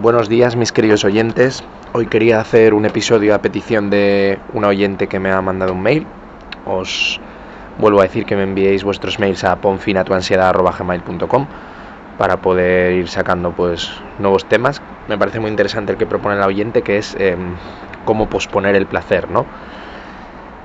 Buenos 0.00 0.28
días 0.28 0.54
mis 0.54 0.70
queridos 0.70 1.04
oyentes. 1.04 1.64
Hoy 1.92 2.06
quería 2.06 2.38
hacer 2.40 2.72
un 2.72 2.84
episodio 2.84 3.34
a 3.34 3.42
petición 3.42 3.90
de 3.90 4.38
un 4.52 4.64
oyente 4.64 5.08
que 5.08 5.18
me 5.18 5.32
ha 5.32 5.42
mandado 5.42 5.72
un 5.72 5.82
mail. 5.82 6.06
Os 6.66 7.18
vuelvo 7.78 7.98
a 7.98 8.04
decir 8.04 8.24
que 8.24 8.36
me 8.36 8.44
enviéis 8.44 8.84
vuestros 8.84 9.18
mails 9.18 9.42
a 9.42 9.56
ponfinatuansiedad.gmail.com 9.56 11.46
para 12.16 12.36
poder 12.36 12.92
ir 12.92 13.08
sacando 13.08 13.50
pues 13.50 13.90
nuevos 14.20 14.44
temas. 14.44 14.80
Me 15.08 15.18
parece 15.18 15.40
muy 15.40 15.50
interesante 15.50 15.90
el 15.90 15.98
que 15.98 16.06
propone 16.06 16.36
el 16.36 16.42
oyente 16.42 16.82
que 16.82 16.98
es 16.98 17.16
em, 17.18 17.56
cómo 18.04 18.28
posponer 18.28 18.76
el 18.76 18.86
placer, 18.86 19.28
¿no? 19.28 19.46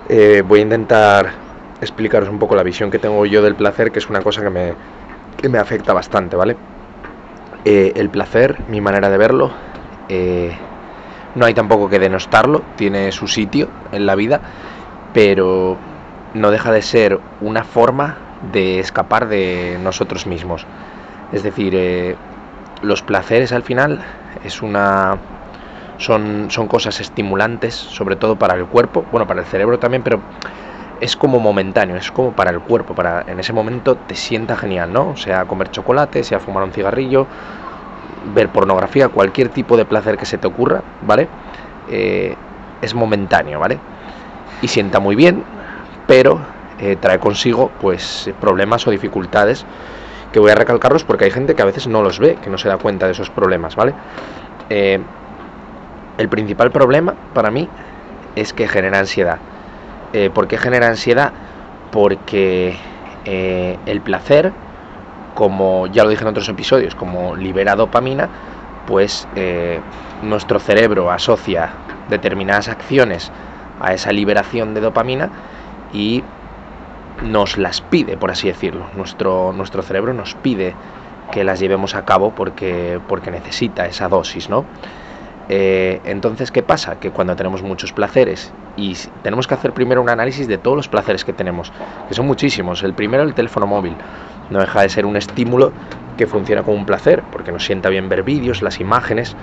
Eh, 0.10 0.44
voy 0.46 0.60
a 0.60 0.62
intentar 0.62 1.32
explicaros 1.82 2.30
un 2.30 2.38
poco 2.38 2.56
la 2.56 2.62
visión 2.62 2.92
que 2.92 3.00
tengo 3.00 3.26
yo 3.26 3.42
del 3.42 3.56
placer, 3.56 3.92
que 3.92 3.98
es 3.98 4.08
una 4.12 4.22
cosa 4.22 4.44
que 4.44 4.52
me, 4.52 4.76
que 5.38 5.50
me 5.50 5.58
afecta 5.58 5.92
bastante, 5.92 6.36
¿vale? 6.36 6.56
Eh, 7.66 7.94
el 7.96 8.10
placer, 8.10 8.60
mi 8.68 8.82
manera 8.82 9.10
de 9.10 9.18
verlo, 9.18 9.52
eh, 10.10 10.52
no 11.36 11.46
hay 11.46 11.54
tampoco 11.54 11.90
que 11.90 12.00
denostarlo, 12.00 12.62
tiene 12.76 13.12
su 13.12 13.28
sitio 13.28 13.70
en 13.92 14.06
la 14.06 14.16
vida, 14.16 14.42
pero 15.14 15.78
no 16.34 16.52
deja 16.52 16.72
de 16.72 16.82
ser 16.82 17.20
una 17.42 17.64
forma 17.64 18.18
de 18.52 18.80
escapar 18.80 19.28
de 19.30 19.80
nosotros 19.82 20.28
mismos. 20.28 20.66
Es 21.32 21.44
decir, 21.44 21.74
eh, 21.76 22.16
los 22.82 23.02
placeres 23.02 23.54
al 23.54 23.64
final 23.64 24.04
es 24.44 24.62
una 24.62 25.18
son, 25.98 26.48
son 26.50 26.68
cosas 26.68 27.00
estimulantes, 27.00 27.74
sobre 27.76 28.16
todo 28.16 28.36
para 28.36 28.56
el 28.56 28.66
cuerpo, 28.66 29.06
bueno, 29.12 29.26
para 29.26 29.42
el 29.42 29.46
cerebro 29.46 29.80
también, 29.80 30.04
pero 30.04 30.20
es 31.04 31.18
como 31.18 31.38
momentáneo, 31.38 31.98
es 31.98 32.14
como 32.14 32.32
para 32.32 32.50
el 32.50 32.62
cuerpo, 32.62 32.96
para 32.96 33.26
en 33.28 33.38
ese 33.38 33.52
momento 33.52 33.98
te 33.98 34.16
sienta 34.16 34.56
genial, 34.56 34.94
¿no? 34.94 35.18
Sea, 35.18 35.44
comer 35.44 35.70
chocolate, 35.70 36.24
sea 36.24 36.40
fumar 36.40 36.64
un 36.64 36.72
cigarrillo, 36.72 37.28
ver 38.34 38.48
pornografía, 38.48 39.10
cualquier 39.10 39.50
tipo 39.50 39.76
de 39.76 39.84
placer 39.84 40.18
que 40.18 40.26
se 40.26 40.38
te 40.38 40.48
ocurra, 40.48 40.82
¿vale? 41.02 41.28
Eh, 41.90 42.38
es 42.82 42.96
momentáneo, 42.96 43.60
¿vale? 43.60 43.80
Y 44.62 44.70
sienta 44.70 45.02
muy 45.02 45.18
bien, 45.18 45.44
pero 46.08 46.40
eh, 46.80 46.96
trae 46.96 47.20
consigo 47.20 47.70
pues 47.82 48.32
problemas 48.40 48.88
o 48.88 48.92
dificultades 48.92 49.66
que 50.32 50.40
voy 50.40 50.52
a 50.52 50.56
recalcarlos 50.56 51.04
porque 51.04 51.26
hay 51.26 51.32
gente 51.32 51.54
que 51.54 51.62
a 51.64 51.66
veces 51.66 51.86
no 51.86 52.02
los 52.02 52.18
ve, 52.18 52.38
que 52.42 52.50
no 52.50 52.58
se 52.58 52.70
da 52.70 52.78
cuenta 52.78 53.08
de 53.08 53.12
esos 53.12 53.30
problemas, 53.30 53.76
¿vale? 53.76 53.94
Eh, 54.70 55.02
el 56.18 56.30
principal 56.30 56.72
problema 56.72 57.14
para 57.34 57.52
mí 57.52 57.68
es 58.38 58.54
que 58.54 58.70
genera 58.70 59.00
ansiedad. 59.00 59.40
Eh, 60.14 60.30
¿Por 60.30 60.48
qué 60.48 60.58
genera 60.58 60.88
ansiedad? 60.88 61.34
Porque 61.92 62.76
eh, 63.26 63.78
el 63.86 64.02
placer, 64.02 64.54
como 65.34 65.88
ya 65.88 66.04
lo 66.04 66.10
dije 66.10 66.22
en 66.22 66.30
otros 66.30 66.48
episodios, 66.50 66.96
como 66.96 67.36
libera 67.36 67.76
dopamina, 67.76 68.30
pues 68.86 69.28
eh, 69.36 69.80
nuestro 70.22 70.60
cerebro 70.60 71.12
asocia 71.12 71.72
determinadas 72.10 72.68
acciones 72.68 73.32
a 73.80 73.94
esa 73.94 74.12
liberación 74.12 74.74
de 74.74 74.82
dopamina 74.82 75.32
y 75.94 76.24
nos 77.24 77.58
las 77.58 77.82
pide, 77.82 78.18
por 78.18 78.32
así 78.32 78.48
decirlo. 78.48 78.86
Nuestro, 78.96 79.52
nuestro 79.54 79.82
cerebro 79.82 80.14
nos 80.14 80.36
pide 80.36 80.76
que 81.32 81.44
las 81.44 81.60
llevemos 81.60 81.96
a 81.96 82.06
cabo 82.06 82.32
porque, 82.36 83.00
porque 83.08 83.32
necesita 83.32 83.86
esa 83.88 84.10
dosis, 84.10 84.50
¿no? 84.50 84.66
Eh, 85.50 86.02
entonces, 86.04 86.52
¿qué 86.52 86.62
pasa? 86.64 87.00
Que 87.00 87.12
cuando 87.12 87.36
tenemos 87.36 87.64
muchos 87.64 87.94
placeres 87.94 88.54
y 88.76 88.96
tenemos 89.22 89.48
que 89.48 89.54
hacer 89.54 89.74
primero 89.74 90.02
un 90.02 90.10
análisis 90.10 90.48
de 90.48 90.58
todos 90.58 90.76
los 90.76 90.88
placeres 90.88 91.24
que 91.24 91.34
tenemos, 91.34 91.72
que 92.08 92.14
son 92.14 92.26
muchísimos. 92.26 92.84
El 92.84 92.94
primero, 92.94 93.24
el 93.24 93.34
teléfono 93.34 93.68
móvil. 93.68 93.96
No 94.50 94.60
deja 94.60 94.82
de 94.82 94.90
ser 94.90 95.06
un 95.06 95.16
estímulo 95.16 95.72
que 96.18 96.28
funciona 96.28 96.64
como 96.64 96.78
un 96.78 96.86
placer, 96.86 97.24
porque 97.32 97.52
nos 97.52 97.66
sienta 97.66 97.90
bien 97.90 98.10
ver 98.10 98.24
vídeos, 98.24 98.62
las 98.62 98.80
imágenes. 98.80 99.36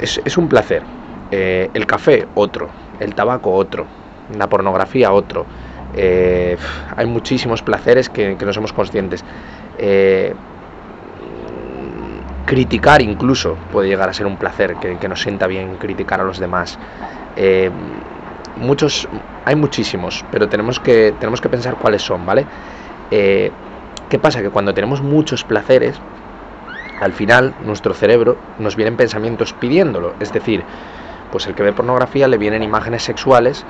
Es, 0.00 0.38
un 0.38 0.48
placer. 0.48 0.82
Eh, 1.30 1.70
el 1.74 1.86
café, 1.86 2.26
otro. 2.34 2.68
El 3.00 3.14
tabaco, 3.14 3.52
otro. 3.52 3.86
La 4.36 4.48
pornografía, 4.48 5.12
otro. 5.12 5.46
Eh, 5.94 6.56
hay 6.96 7.06
muchísimos 7.06 7.62
placeres 7.62 8.08
que, 8.08 8.36
no 8.36 8.52
somos 8.52 8.72
conscientes 8.72 9.24
criticar 12.48 13.02
incluso 13.02 13.58
puede 13.70 13.88
llegar 13.88 14.08
a 14.08 14.14
ser 14.14 14.26
un 14.26 14.38
placer, 14.38 14.76
que, 14.76 15.06
nos 15.06 15.20
sienta 15.20 15.46
bien 15.46 15.76
criticar 15.76 16.22
a 16.22 16.24
los 16.24 16.38
demás. 16.38 16.78
Eh, 17.36 17.70
muchos, 18.56 19.06
hay 19.44 19.54
muchísimos, 19.54 20.24
pero 20.32 20.48
tenemos 20.48 20.80
que, 20.80 21.12
tenemos 21.20 21.42
que 21.42 21.50
pensar 21.50 21.76
cuáles 21.76 22.00
son, 22.00 22.24
¿vale? 22.24 22.46
Eh, 23.10 23.52
¿Qué 24.08 24.18
pasa? 24.18 24.40
Que 24.40 24.48
cuando 24.48 24.72
tenemos 24.72 25.02
muchos 25.02 25.44
placeres, 25.44 26.00
al 26.98 27.12
final 27.12 27.52
nuestro 27.66 27.92
cerebro 27.92 28.38
nos 28.58 28.76
vienen 28.76 28.96
pensamientos 28.96 29.52
pidiéndolo. 29.52 30.14
Es 30.18 30.32
decir, 30.32 30.64
pues 31.30 31.46
el 31.46 31.54
que 31.54 31.62
ve 31.62 31.74
pornografía 31.74 32.28
le 32.28 32.38
vienen 32.38 32.62
imágenes 32.62 33.02
sexuales 33.02 33.66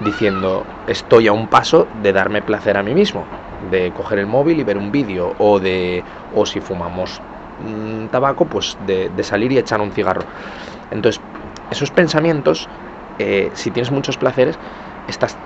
diciendo 0.00 0.66
estoy 0.86 1.28
a 1.28 1.32
un 1.32 1.48
paso 1.48 1.88
de 2.02 2.12
darme 2.12 2.42
placer 2.42 2.76
a 2.76 2.82
mí 2.82 2.92
mismo, 2.92 3.24
de 3.70 3.90
coger 3.92 4.18
el 4.18 4.26
móvil 4.26 4.60
y 4.60 4.64
ver 4.64 4.76
un 4.76 4.92
vídeo, 4.92 5.34
o 5.38 5.58
de, 5.58 6.04
o 6.34 6.44
si 6.44 6.60
fumamos 6.60 7.22
tabaco, 8.10 8.46
pues 8.46 8.76
de, 8.86 9.10
salir 9.22 9.52
y 9.52 9.58
echar 9.58 9.80
un 9.80 9.92
cigarro. 9.92 10.22
Entonces, 10.90 11.20
esos 11.70 11.90
pensamientos, 11.90 12.68
eh, 13.18 13.50
si 13.54 13.70
tienes 13.70 13.90
muchos 13.90 14.16
placeres, 14.16 14.58
estás 15.08 15.36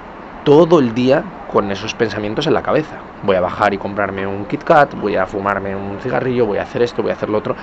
todo 0.44 0.80
el 0.80 0.94
día 0.94 1.24
con 1.52 1.70
esos 1.70 1.94
pensamientos 1.94 2.46
en 2.46 2.54
la 2.54 2.62
cabeza. 2.62 2.96
Voy 3.22 3.36
a 3.36 3.40
bajar 3.40 3.74
y 3.74 3.78
comprarme 3.78 4.26
un 4.26 4.44
Kit 4.46 4.64
Kat, 4.64 4.94
voy 4.94 5.16
a 5.16 5.26
fumarme 5.26 5.76
un 5.76 6.00
cigarrillo, 6.00 6.46
voy 6.46 6.58
a 6.58 6.62
hacer 6.62 6.82
esto, 6.82 7.02
voy 7.02 7.12
a 7.12 7.14
hacer 7.14 7.28
lo 7.28 7.38
otro. 7.38 7.54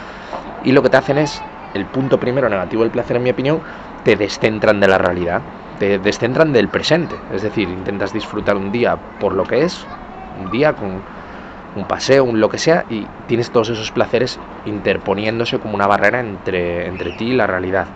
Y 0.64 0.72
lo 0.72 0.82
que 0.82 0.90
te 0.90 0.98
hacen 0.98 1.18
es, 1.18 1.42
el 1.74 1.86
punto 1.86 2.20
primero 2.20 2.50
negativo 2.50 2.84
del 2.84 2.92
placer, 2.92 3.18
en 3.18 3.24
mi 3.24 3.30
opinión, 3.30 3.62
te 4.04 4.16
descentran 4.16 4.80
de 4.80 4.88
la 4.88 4.98
realidad, 4.98 5.42
te 5.78 6.00
descentran 6.00 6.54
del 6.54 6.70
presente. 6.70 7.16
Es 7.34 7.42
decir, 7.42 7.70
intentas 7.70 8.14
disfrutar 8.14 8.56
un 8.56 8.72
día 8.72 8.98
por 9.20 9.34
lo 9.34 9.44
que 9.44 9.64
es, 9.64 9.86
un 10.42 10.50
día 10.50 10.74
con 10.74 11.02
un 11.76 11.86
paseo, 11.86 12.24
un 12.24 12.40
lo 12.40 12.50
que 12.50 12.58
sea, 12.58 12.86
y 12.90 13.06
tienes 13.28 13.52
todos 13.52 13.70
esos 13.70 13.92
placeres 13.92 14.40
interponiéndose 14.66 15.60
como 15.60 15.76
una 15.76 15.88
barrera 15.88 16.20
entre, 16.20 16.88
entre 16.88 17.12
ti 17.12 17.26
y 17.26 17.36
la 17.36 17.48
realidad. 17.48 17.88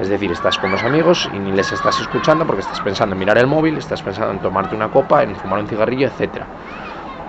Es 0.00 0.08
decir, 0.08 0.30
estás 0.30 0.58
con 0.58 0.70
los 0.70 0.82
amigos 0.82 1.30
y 1.32 1.38
ni 1.38 1.52
les 1.52 1.72
estás 1.72 1.98
escuchando 2.00 2.46
porque 2.46 2.60
estás 2.60 2.80
pensando 2.80 3.14
en 3.14 3.18
mirar 3.18 3.38
el 3.38 3.46
móvil, 3.46 3.78
estás 3.78 4.02
pensando 4.02 4.32
en 4.32 4.40
tomarte 4.40 4.74
una 4.74 4.90
copa, 4.90 5.22
en 5.22 5.34
fumar 5.36 5.60
un 5.60 5.68
cigarrillo, 5.68 6.08
etc. 6.08 6.42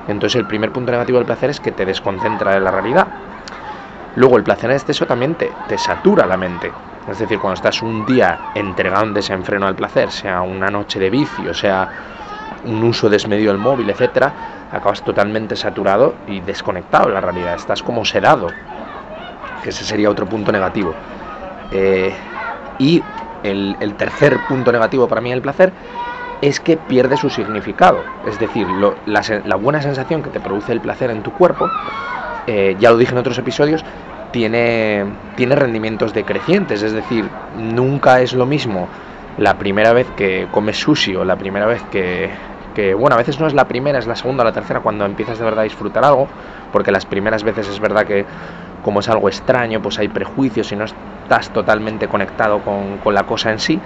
Entonces 0.07 0.35
el 0.35 0.47
primer 0.47 0.71
punto 0.71 0.91
negativo 0.91 1.17
del 1.17 1.25
placer 1.25 1.49
es 1.49 1.61
que 1.61 1.71
te 1.71 1.85
desconcentra 1.85 2.53
de 2.53 2.59
la 2.59 2.71
realidad. 2.71 3.07
Luego 4.15 4.37
el 4.37 4.43
placer 4.43 4.69
en 4.69 4.75
exceso 4.75 5.05
también 5.05 5.35
te, 5.35 5.51
te 5.67 5.77
satura 5.77 6.25
la 6.25 6.35
mente. 6.35 6.71
Es 7.09 7.19
decir, 7.19 7.39
cuando 7.39 7.55
estás 7.55 7.81
un 7.81 8.05
día 8.05 8.51
entregado 8.53 9.05
en 9.05 9.13
desenfreno 9.13 9.65
al 9.65 9.75
placer, 9.75 10.11
sea 10.11 10.41
una 10.41 10.67
noche 10.67 10.99
de 10.99 11.09
vicio, 11.09 11.53
sea 11.53 12.16
un 12.65 12.83
uso 12.83 13.09
desmedido 13.09 13.51
del 13.51 13.61
móvil, 13.61 13.89
etcétera, 13.89 14.33
acabas 14.71 15.03
totalmente 15.03 15.55
saturado 15.55 16.15
y 16.27 16.39
desconectado 16.41 17.07
de 17.07 17.13
la 17.13 17.21
realidad, 17.21 17.55
estás 17.55 17.83
como 17.83 18.05
sedado, 18.05 18.47
que 19.63 19.69
ese 19.69 19.83
sería 19.83 20.09
otro 20.09 20.25
punto 20.27 20.51
negativo. 20.51 20.93
Eh, 21.71 22.13
y 22.79 23.03
el, 23.43 23.93
tercer 23.97 24.37
punto 24.47 24.71
negativo 24.71 25.07
para 25.07 25.21
mí 25.21 25.29
del 25.29 25.41
placer 25.41 25.71
es 26.41 26.59
que 26.59 26.77
pierde 26.77 27.17
su 27.17 27.29
significado, 27.29 28.03
es 28.27 28.39
decir, 28.39 28.67
la, 29.05 29.55
buena 29.55 29.81
sensación 29.81 30.21
que 30.21 30.29
te 30.29 30.39
produce 30.39 30.71
el 30.71 30.81
placer 30.81 31.09
en 31.09 31.23
tu 31.23 31.31
cuerpo, 31.31 31.69
eh, 32.45 32.75
ya 32.79 32.91
lo 32.91 32.97
dije 32.97 33.13
en 33.13 33.17
otros 33.17 33.37
episodios, 33.37 33.83
tiene, 34.31 35.05
tiene 35.35 35.55
rendimientos 35.55 36.13
decrecientes, 36.13 36.83
es 36.83 36.91
decir, 36.91 37.27
nunca 37.57 38.21
es 38.21 38.33
lo 38.33 38.45
mismo 38.45 38.87
la 39.37 39.57
primera 39.57 39.93
vez 39.93 40.11
que 40.11 40.47
comes 40.51 40.77
sushi 40.77 41.15
o 41.15 41.23
la 41.23 41.37
primera 41.37 41.65
vez 41.65 41.83
que, 41.85 42.31
bueno, 42.95 43.15
a 43.15 43.17
veces 43.17 43.39
no 43.39 43.47
es 43.47 43.53
la 43.53 43.67
primera, 43.67 43.97
es 43.97 44.07
la 44.07 44.15
segunda 44.15 44.43
o 44.43 44.45
la 44.45 44.51
tercera 44.51 44.81
cuando 44.81 45.05
empiezas 45.05 45.37
de 45.37 45.45
verdad 45.45 45.61
a 45.61 45.63
disfrutar 45.63 46.03
algo, 46.03 46.27
porque 46.71 46.91
las 46.91 47.05
primeras 47.05 47.43
veces 47.43 47.67
es 47.67 47.79
verdad 47.79 48.05
que 48.05 48.25
como 48.81 48.99
es 48.99 49.09
algo 49.09 49.29
extraño, 49.29 49.81
pues 49.81 49.99
hay 49.99 50.07
prejuicios 50.09 50.71
y 50.71 50.75
no 50.75 50.85
estás 50.85 51.51
totalmente 51.51 52.07
conectado 52.07 52.61
con, 52.61 52.97
con 52.99 53.13
la 53.13 53.23
cosa 53.23 53.51
en 53.51 53.59
sí, 53.59 53.81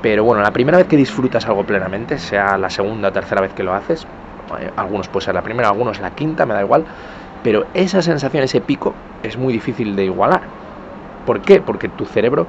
pero 0.00 0.24
bueno, 0.24 0.42
la 0.42 0.52
primera 0.52 0.78
vez 0.78 0.86
que 0.86 0.96
disfrutas 0.96 1.46
algo 1.46 1.64
plenamente, 1.64 2.18
sea 2.18 2.56
la 2.58 2.70
segunda 2.70 3.08
o 3.08 3.12
tercera 3.12 3.40
vez 3.40 3.54
que 3.54 3.62
lo 3.62 3.74
haces, 3.74 4.06
eh, 4.58 4.70
algunos 4.76 5.08
puede 5.08 5.24
ser 5.24 5.34
la 5.34 5.42
primera, 5.42 5.68
algunos 5.68 6.00
la 6.00 6.10
quinta, 6.10 6.46
me 6.46 6.54
da 6.54 6.60
igual, 6.60 6.84
pero 7.42 7.66
esa 7.74 8.02
sensación, 8.02 8.44
ese 8.44 8.60
pico, 8.60 8.94
es 9.22 9.36
muy 9.36 9.52
difícil 9.52 9.96
de 9.96 10.04
igualar. 10.04 10.42
¿Por 11.24 11.40
qué? 11.42 11.60
Porque 11.60 11.88
tu 11.88 12.06
cerebro 12.06 12.48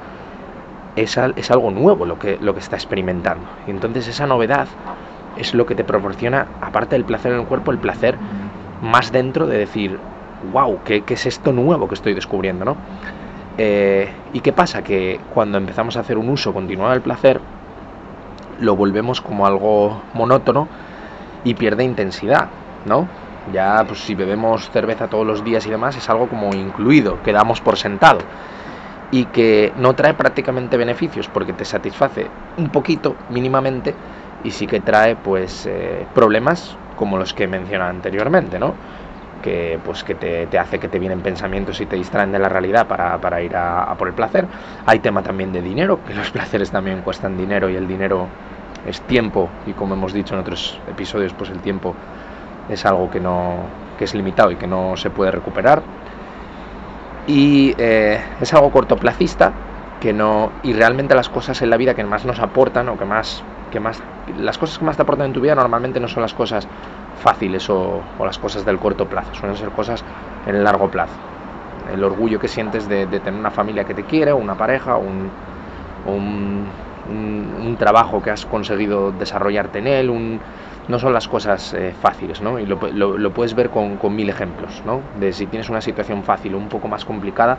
es, 0.97 1.17
algo 1.51 1.71
nuevo 1.71 2.05
lo 2.05 2.19
que, 2.19 2.39
está 2.57 2.75
experimentando. 2.75 3.45
Y 3.67 3.71
entonces 3.71 4.07
esa 4.07 4.25
novedad 4.25 4.67
es 5.37 5.53
lo 5.53 5.65
que 5.65 5.75
te 5.75 5.83
proporciona, 5.83 6.47
aparte 6.61 6.95
del 6.95 7.05
placer 7.05 7.31
en 7.33 7.41
el 7.41 7.45
cuerpo, 7.45 7.71
el 7.71 7.77
placer 7.77 8.17
más 8.81 9.11
dentro 9.11 9.47
de 9.47 9.59
decir, 9.59 9.99
wow, 10.51 10.79
¿qué, 10.83 11.03
es 11.07 11.25
esto 11.25 11.53
nuevo 11.53 11.87
que 11.87 11.95
estoy 11.95 12.13
descubriendo? 12.13 12.65
¿no? 12.65 12.77
Eh, 13.57 14.09
¿Y 14.33 14.39
qué 14.39 14.53
pasa? 14.53 14.83
Que 14.83 15.19
cuando 15.33 15.57
empezamos 15.57 15.97
a 15.97 16.01
hacer 16.01 16.17
un 16.17 16.29
uso 16.29 16.53
continuado 16.53 16.91
del 16.91 17.01
placer, 17.01 17.39
lo 18.59 18.75
volvemos 18.75 19.21
como 19.21 19.45
algo 19.45 20.01
monótono 20.13 20.67
y 21.43 21.53
pierde 21.53 21.83
intensidad, 21.83 22.49
¿no? 22.85 23.07
Ya, 23.53 23.83
pues 23.87 23.99
si 23.99 24.15
bebemos 24.15 24.69
cerveza 24.71 25.07
todos 25.07 25.25
los 25.25 25.43
días 25.43 25.65
y 25.67 25.69
demás, 25.69 25.95
es 25.95 26.09
algo 26.09 26.27
como 26.27 26.53
incluido, 26.53 27.21
que 27.23 27.31
damos 27.31 27.61
por 27.61 27.77
sentado. 27.77 28.19
Y 29.11 29.25
que 29.25 29.73
no 29.77 29.93
trae 29.93 30.13
prácticamente 30.13 30.75
beneficios, 30.75 31.27
porque 31.27 31.53
te 31.53 31.63
satisface 31.63 32.27
un 32.57 32.69
poquito, 32.69 33.15
mínimamente, 33.29 33.95
y 34.43 34.51
sí 34.51 34.67
que 34.67 34.81
trae, 34.81 35.15
pues, 35.15 35.65
eh, 35.65 36.05
problemas 36.13 36.75
como 36.97 37.17
los 37.17 37.33
que 37.33 37.45
he 37.45 37.75
anteriormente, 37.75 38.59
¿no? 38.59 38.73
Que, 39.43 39.79
pues, 39.85 40.03
que 40.03 40.15
te, 40.15 40.59
hace 40.59 40.79
que 40.79 40.87
te 40.87 40.99
vienen 40.99 41.21
pensamientos 41.21 41.79
y 41.79 41.85
te 41.85 41.95
distraen 41.95 42.31
de 42.31 42.39
la 42.39 42.49
realidad 42.49 42.87
para, 42.87 43.41
ir 43.41 43.55
a, 43.55 43.95
por 43.97 44.09
el 44.09 44.13
placer. 44.13 44.45
Hay 44.85 44.99
tema 44.99 45.21
también 45.21 45.53
de 45.53 45.61
dinero, 45.61 45.99
que 46.05 46.13
los 46.13 46.31
placeres 46.35 46.71
también 46.71 47.01
cuestan 47.01 47.37
dinero 47.37 47.69
y 47.69 47.75
el 47.75 47.87
dinero 47.87 48.27
es 48.85 49.01
tiempo 49.01 49.49
y 49.65 49.73
como 49.73 49.93
hemos 49.93 50.13
dicho 50.13 50.33
en 50.33 50.41
otros 50.41 50.79
episodios, 50.87 51.33
pues 51.33 51.49
el 51.49 51.59
tiempo 51.59 51.95
es 52.69 52.85
algo 52.85 53.09
que 53.09 53.19
no 53.19 53.87
que 53.97 54.05
es 54.05 54.13
limitado 54.13 54.51
y 54.51 54.55
que 54.55 54.67
no 54.67 54.95
se 54.95 55.09
puede 55.09 55.31
recuperar 55.31 55.81
y 57.27 57.75
eh, 57.77 58.19
es 58.41 58.53
algo 58.53 58.71
cortoplacista 58.71 59.51
que 60.01 60.13
no 60.13 60.51
y 60.63 60.73
realmente 60.73 61.13
las 61.15 61.29
cosas 61.29 61.61
en 61.61 61.69
la 61.69 61.77
vida 61.77 61.93
que 61.93 62.03
más 62.03 62.25
nos 62.25 62.39
aportan 62.39 62.87
o 62.89 62.97
que 62.97 63.05
más 63.05 63.43
que 63.71 63.79
más 63.79 64.01
las 64.39 64.57
cosas 64.57 64.77
que 64.77 64.85
más 64.85 64.95
te 64.95 65.01
aportan 65.01 65.27
en 65.27 65.33
tu 65.33 65.41
vida 65.41 65.55
normalmente 65.55 65.99
no 65.99 66.07
son 66.07 66.21
las 66.21 66.33
cosas 66.33 66.67
fáciles 67.21 67.69
o, 67.69 68.01
las 68.23 68.37
cosas 68.37 68.65
del 68.65 68.77
corto 68.77 69.05
plazo 69.05 69.33
suelen 69.33 69.57
ser 69.57 69.69
cosas 69.69 70.03
en 70.45 70.55
el 70.55 70.63
largo 70.63 70.89
plazo. 70.89 71.13
El 71.91 72.03
orgullo 72.03 72.39
que 72.39 72.47
sientes 72.47 72.87
de, 72.87 73.05
tener 73.07 73.39
una 73.39 73.51
familia 73.51 73.83
que 73.85 73.93
te 73.93 74.03
quiere 74.03 74.33
una 74.33 74.55
pareja 74.55 74.97
un, 74.97 75.29
un, 76.05 76.65
un, 77.09 77.75
trabajo 77.77 78.21
que 78.21 78.31
has 78.31 78.45
conseguido 78.45 79.11
desarrollarte 79.11 79.79
en 79.79 79.87
él 79.87 80.39
no 80.87 80.99
son 80.99 81.13
las 81.13 81.27
cosas 81.27 81.73
eh, 81.73 81.93
fáciles, 81.99 82.41
¿no? 82.41 82.59
Y 82.59 82.65
lo, 82.65 83.31
puedes 83.31 83.53
ver 83.53 83.69
con, 83.69 83.99
mil 84.15 84.29
ejemplos, 84.29 84.81
¿no? 84.85 85.01
De 85.19 85.33
si 85.33 85.45
tienes 85.47 85.69
una 85.69 85.81
situación 85.81 86.23
fácil 86.23 86.55
o 86.55 86.57
un 86.57 86.69
poco 86.69 86.87
más 86.87 87.05
complicada, 87.05 87.57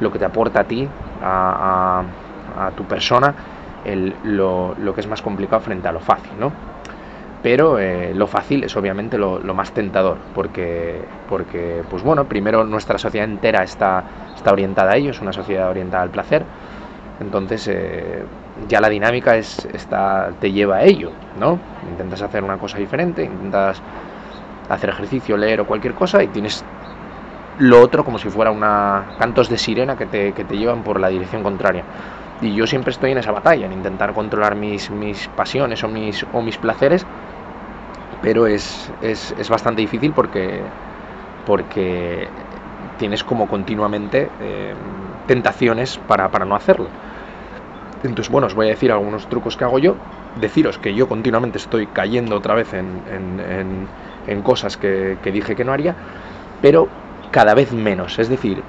lo 0.00 0.10
que 0.10 0.18
te 0.18 0.24
aporta 0.24 0.60
a 0.60 0.64
ti, 0.64 0.88
a, 1.22 2.02
tu 2.76 2.84
persona, 2.84 3.34
lo, 4.24 4.74
que 4.94 5.00
es 5.00 5.06
más 5.06 5.22
complicado 5.22 5.60
frente 5.60 5.88
a 5.88 5.92
lo 5.92 6.00
fácil, 6.00 6.32
¿no? 6.38 6.52
Pero 7.42 7.78
eh, 7.78 8.12
lo 8.14 8.26
fácil 8.26 8.64
es 8.64 8.74
obviamente 8.74 9.18
lo, 9.18 9.38
más 9.54 9.72
tentador, 9.72 10.16
porque, 10.34 11.02
porque, 11.28 11.82
pues 11.90 12.02
bueno, 12.02 12.24
primero 12.24 12.64
nuestra 12.64 12.98
sociedad 12.98 13.28
entera 13.28 13.62
está, 13.62 14.02
está 14.34 14.50
orientada 14.50 14.92
a 14.92 14.96
ello, 14.96 15.10
es 15.10 15.20
una 15.20 15.32
sociedad 15.32 15.68
orientada 15.68 16.02
al 16.02 16.10
placer, 16.10 16.42
entonces 17.20 17.68
eh, 17.68 18.24
ya 18.68 18.80
la 18.80 18.88
dinámica 18.88 19.36
es, 19.36 19.64
está, 19.72 20.30
te 20.40 20.52
lleva 20.52 20.76
a 20.76 20.82
ello, 20.84 21.10
¿no? 21.38 21.58
Intentas 21.90 22.22
hacer 22.22 22.44
una 22.44 22.58
cosa 22.58 22.78
diferente, 22.78 23.24
intentas 23.24 23.82
hacer 24.68 24.90
ejercicio, 24.90 25.36
leer 25.36 25.60
o 25.60 25.66
cualquier 25.66 25.94
cosa 25.94 26.22
y 26.22 26.28
tienes 26.28 26.64
lo 27.58 27.80
otro 27.80 28.04
como 28.04 28.18
si 28.18 28.28
fuera 28.30 28.50
una 28.50 29.04
cantos 29.18 29.48
de 29.48 29.58
sirena 29.58 29.96
que 29.96 30.06
te, 30.06 30.32
que 30.32 30.44
te 30.44 30.56
llevan 30.56 30.82
por 30.82 31.00
la 31.00 31.08
dirección 31.08 31.42
contraria. 31.42 31.84
Y 32.40 32.54
yo 32.54 32.66
siempre 32.66 32.90
estoy 32.90 33.12
en 33.12 33.18
esa 33.18 33.32
batalla, 33.32 33.66
en 33.66 33.72
intentar 33.72 34.12
controlar 34.12 34.56
mis, 34.56 34.90
mis 34.90 35.28
pasiones 35.28 35.82
o 35.84 35.88
mis, 35.88 36.26
o 36.32 36.42
mis 36.42 36.58
placeres, 36.58 37.06
pero 38.22 38.46
es, 38.46 38.92
es, 39.02 39.34
es 39.38 39.48
bastante 39.50 39.82
difícil 39.82 40.12
porque, 40.12 40.60
porque 41.46 42.28
tienes 42.98 43.22
como 43.24 43.46
continuamente 43.46 44.30
eh, 44.40 44.74
tentaciones 45.26 45.98
para, 45.98 46.30
para 46.30 46.44
no 46.44 46.54
hacerlo. 46.56 46.88
Entonces, 48.04 48.30
bueno, 48.30 48.46
os 48.46 48.54
voy 48.54 48.66
a 48.66 48.70
decir 48.70 48.92
algunos 48.92 49.26
trucos 49.28 49.56
que 49.56 49.64
hago 49.64 49.78
yo. 49.78 49.96
Deciros 50.40 50.78
que 50.78 50.94
yo 50.94 51.08
continuamente 51.08 51.58
estoy 51.58 51.86
cayendo 51.86 52.36
otra 52.36 52.54
vez 52.54 52.74
en, 52.74 53.88
en, 54.26 54.42
cosas 54.42 54.76
que, 54.76 55.16
dije 55.24 55.56
que 55.56 55.64
no 55.64 55.72
haría, 55.72 55.94
pero 56.60 56.88
cada 57.30 57.54
vez 57.54 57.72
menos. 57.72 58.18
Es 58.18 58.28
decir, 58.28 58.62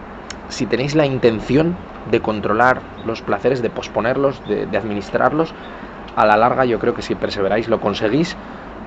si 0.48 0.66
tenéis 0.66 0.96
la 0.96 1.06
intención 1.06 1.76
de 2.10 2.22
controlar 2.22 2.82
los 3.06 3.22
placeres, 3.22 3.62
de 3.62 3.70
posponerlos, 3.70 4.42
de, 4.48 4.68
de 4.68 4.78
administrarlos, 4.78 5.54
a 6.16 6.26
la 6.26 6.38
larga 6.38 6.64
yo 6.66 6.80
creo 6.80 6.94
que 6.94 7.02
si 7.02 7.16
perseveráis 7.16 7.68
lo 7.68 7.82
conseguís 7.82 8.38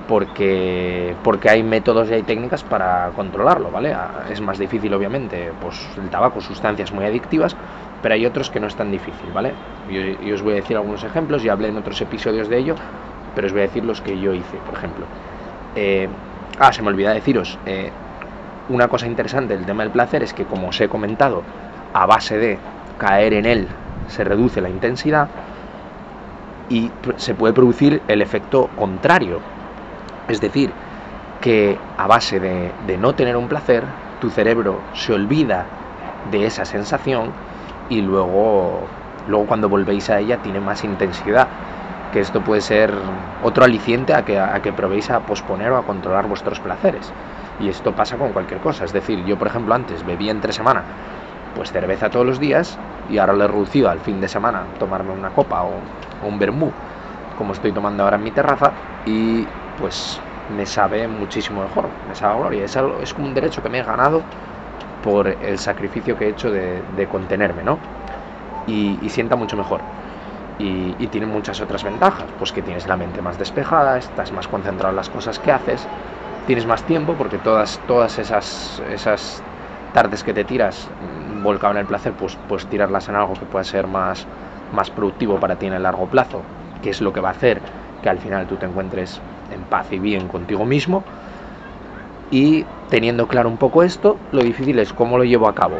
porque, 0.09 1.15
porque 1.23 1.51
hay 1.51 1.61
métodos 1.61 2.09
y 2.09 2.15
hay 2.15 2.23
técnicas 2.23 2.63
para 2.63 3.11
controlarlo, 3.15 3.69
¿vale? 3.69 3.95
Es 4.31 4.41
más 4.41 4.57
difícil, 4.57 4.91
obviamente, 4.95 5.51
pues 5.61 5.87
el 5.97 6.09
tabaco, 6.09 6.41
sustancias 6.41 6.91
muy 6.91 7.05
adictivas, 7.05 7.55
pero 8.01 8.15
hay 8.15 8.25
otros 8.25 8.49
que 8.49 8.59
no 8.59 8.67
es 8.67 8.75
tan 8.75 8.91
difícil, 8.91 9.31
¿vale? 9.33 9.53
Yo, 9.89 10.33
os 10.33 10.41
voy 10.41 10.53
a 10.53 10.55
decir 10.57 10.77
algunos 10.77 11.03
ejemplos, 11.03 11.43
ya 11.43 11.53
hablé 11.53 11.69
en 11.69 11.77
otros 11.77 11.99
episodios 12.01 12.47
de 12.47 12.57
ello, 12.57 12.75
pero 13.35 13.47
os 13.47 13.53
voy 13.53 13.61
a 13.61 13.65
decir 13.65 13.83
los 13.83 14.01
que 14.01 14.19
yo 14.19 14.33
hice, 14.33 14.57
por 14.57 14.75
ejemplo. 14.75 15.05
Eh, 15.75 16.07
ah, 16.59 16.71
se 16.71 16.81
me 16.81 16.89
olvida 16.89 17.13
deciros, 17.13 17.57
eh, 17.65 17.91
una 18.69 18.87
cosa 18.87 19.07
interesante 19.07 19.55
del 19.55 19.65
tema 19.65 19.83
del 19.83 19.91
placer 19.91 20.23
es 20.23 20.33
que, 20.33 20.45
como 20.45 20.69
os 20.69 20.79
he 20.79 20.87
comentado, 20.87 21.43
a 21.93 22.05
base 22.05 22.37
de 22.37 22.57
caer 22.97 23.33
en 23.33 23.45
él 23.45 23.67
se 24.07 24.23
reduce 24.23 24.61
la 24.61 24.69
intensidad 24.69 25.27
y 26.69 26.91
se 27.17 27.33
puede 27.33 27.53
producir 27.53 28.01
el 28.07 28.21
efecto 28.21 28.69
contrario, 28.75 29.39
es 30.27 30.39
decir, 30.39 30.71
que 31.41 31.77
a 31.97 32.07
base 32.07 32.39
de, 32.39 32.97
no 32.99 33.13
tener 33.13 33.37
un 33.37 33.47
placer, 33.47 33.83
tu 34.21 34.29
cerebro 34.29 34.79
se 34.93 35.13
olvida 35.13 35.65
de 36.31 36.45
esa 36.45 36.65
sensación 36.65 37.31
y 37.89 38.01
luego, 38.01 38.87
luego 39.27 39.45
cuando 39.47 39.67
volvéis 39.67 40.09
a 40.09 40.19
ella 40.19 40.37
tiene 40.37 40.59
más 40.59 40.83
intensidad. 40.83 41.49
Que 42.11 42.21
esto 42.21 42.41
puede 42.41 42.61
ser 42.61 42.91
otro 43.43 43.63
aliciente 43.63 44.13
a 44.15 44.23
que, 44.23 44.39
a 44.39 44.59
que 44.61 44.73
probéis 44.73 45.11
a 45.11 45.19
posponer 45.19 45.71
o 45.71 45.77
a 45.77 45.83
controlar 45.83 46.27
vuestros 46.27 46.59
placeres. 46.59 47.05
Y 47.59 47.69
esto 47.69 47.93
pasa 47.93 48.17
con 48.17 48.33
cualquier 48.33 48.59
cosa. 48.61 48.85
Es 48.85 48.93
decir, 48.93 49.23
yo 49.25 49.37
por 49.37 49.47
ejemplo 49.47 49.75
antes 49.75 50.03
bebía 50.03 50.31
entre 50.31 50.53
semana 50.53 50.83
pues 51.53 51.71
cerveza 51.71 52.09
todos 52.09 52.25
los 52.25 52.39
días 52.39 52.77
y 53.09 53.17
ahora 53.17 53.33
lo 53.33 53.43
he 53.43 53.47
reducido 53.47 53.89
al 53.89 53.99
fin 53.99 54.21
de 54.21 54.27
semana 54.27 54.65
tomarme 54.77 55.11
una 55.11 55.31
copa 55.31 55.63
o, 55.63 55.81
un 56.21 56.39
vermú 56.39 56.71
como 57.37 57.53
estoy 57.53 57.71
tomando 57.71 58.03
ahora 58.03 58.17
en 58.17 58.23
mi 58.23 58.31
terraza 58.31 58.73
y 59.05 59.45
pues 59.77 60.19
me 60.49 60.65
sabe 60.65 61.07
muchísimo 61.07 61.61
mejor, 61.63 61.89
me 62.07 62.15
sabe 62.15 62.33
a 62.33 62.37
gloria. 62.37 62.65
Es, 62.65 62.75
algo, 62.75 63.01
es 63.01 63.13
un 63.13 63.33
derecho 63.33 63.61
que 63.61 63.69
me 63.69 63.79
he 63.79 63.83
ganado 63.83 64.23
por 65.03 65.27
el 65.27 65.57
sacrificio 65.57 66.17
que 66.17 66.25
he 66.25 66.29
hecho 66.29 66.51
de, 66.51 67.07
contenerme, 67.09 67.63
¿no? 67.63 67.79
Y, 68.67 69.09
sienta 69.09 69.35
mucho 69.35 69.57
mejor. 69.57 69.81
Y, 70.59 71.07
tiene 71.07 71.27
muchas 71.27 71.61
otras 71.61 71.83
ventajas, 71.83 72.25
pues 72.37 72.51
que 72.51 72.61
tienes 72.61 72.87
la 72.87 72.97
mente 72.97 73.21
más 73.21 73.37
despejada, 73.37 73.97
estás 73.97 74.31
más 74.31 74.47
concentrado 74.47 74.89
en 74.89 74.95
las 74.97 75.09
cosas 75.09 75.39
que 75.39 75.51
haces, 75.51 75.87
tienes 76.45 76.65
más 76.65 76.83
tiempo 76.83 77.13
porque 77.17 77.37
todas, 77.37 77.79
todas 77.87 78.19
esas, 78.19 78.81
esas 78.91 79.41
tardes 79.93 80.23
que 80.23 80.33
te 80.33 80.43
tiras 80.43 80.87
mm, 81.39 81.43
volcado 81.43 81.73
en 81.73 81.79
el 81.79 81.85
placer, 81.85 82.13
pues 82.13 82.37
pues 82.47 82.65
tirarlas 82.67 83.09
en 83.09 83.15
algo 83.15 83.33
que 83.33 83.45
pueda 83.45 83.63
ser 83.63 83.87
más, 83.87 84.25
más 84.73 84.89
productivo 84.89 85.39
para 85.39 85.55
ti 85.55 85.65
en 85.65 85.73
el 85.73 85.83
largo 85.83 86.07
plazo, 86.07 86.41
que 86.83 86.89
es 86.91 87.01
lo 87.01 87.11
que 87.13 87.21
va 87.21 87.29
a 87.29 87.31
hacer 87.31 87.61
que 88.01 88.09
al 88.09 88.19
final 88.19 88.47
tú 88.47 88.55
te 88.55 88.65
encuentres 88.65 89.19
en 89.51 89.61
paz 89.63 89.91
y 89.91 89.99
bien 89.99 90.27
contigo 90.27 90.65
mismo. 90.65 91.03
Y 92.31 92.65
teniendo 92.89 93.27
claro 93.27 93.49
un 93.49 93.57
poco 93.57 93.83
esto, 93.83 94.17
lo 94.31 94.41
difícil 94.41 94.79
es 94.79 94.93
cómo 94.93 95.17
lo 95.17 95.23
llevo 95.23 95.47
a 95.47 95.55
cabo. 95.55 95.79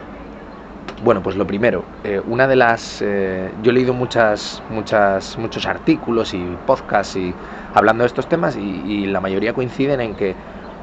Bueno, 1.03 1.23
pues 1.23 1.35
lo 1.37 1.47
primero, 1.47 1.83
eh, 2.03 2.21
una 2.27 2.47
de 2.47 2.55
las... 2.55 3.01
Eh, 3.01 3.49
yo 3.63 3.71
he 3.71 3.73
leído 3.73 3.93
muchas, 3.93 4.61
muchas, 4.69 5.37
muchos 5.37 5.65
artículos 5.65 6.33
y 6.33 6.57
podcasts 6.67 7.15
y 7.15 7.33
hablando 7.73 8.03
de 8.03 8.07
estos 8.07 8.27
temas 8.27 8.57
y, 8.57 9.05
la 9.07 9.21
mayoría 9.21 9.53
coinciden 9.53 10.01
en 10.01 10.15
que 10.15 10.35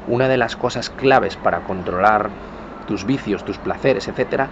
una 0.07 0.27
de 0.27 0.37
las 0.37 0.55
cosas 0.55 0.89
claves 0.89 1.35
para 1.37 1.59
controlar 1.59 2.29
tus 2.87 3.05
vicios, 3.05 3.43
tus 3.43 3.57
placeres, 3.57 4.07
etcétera, 4.07 4.47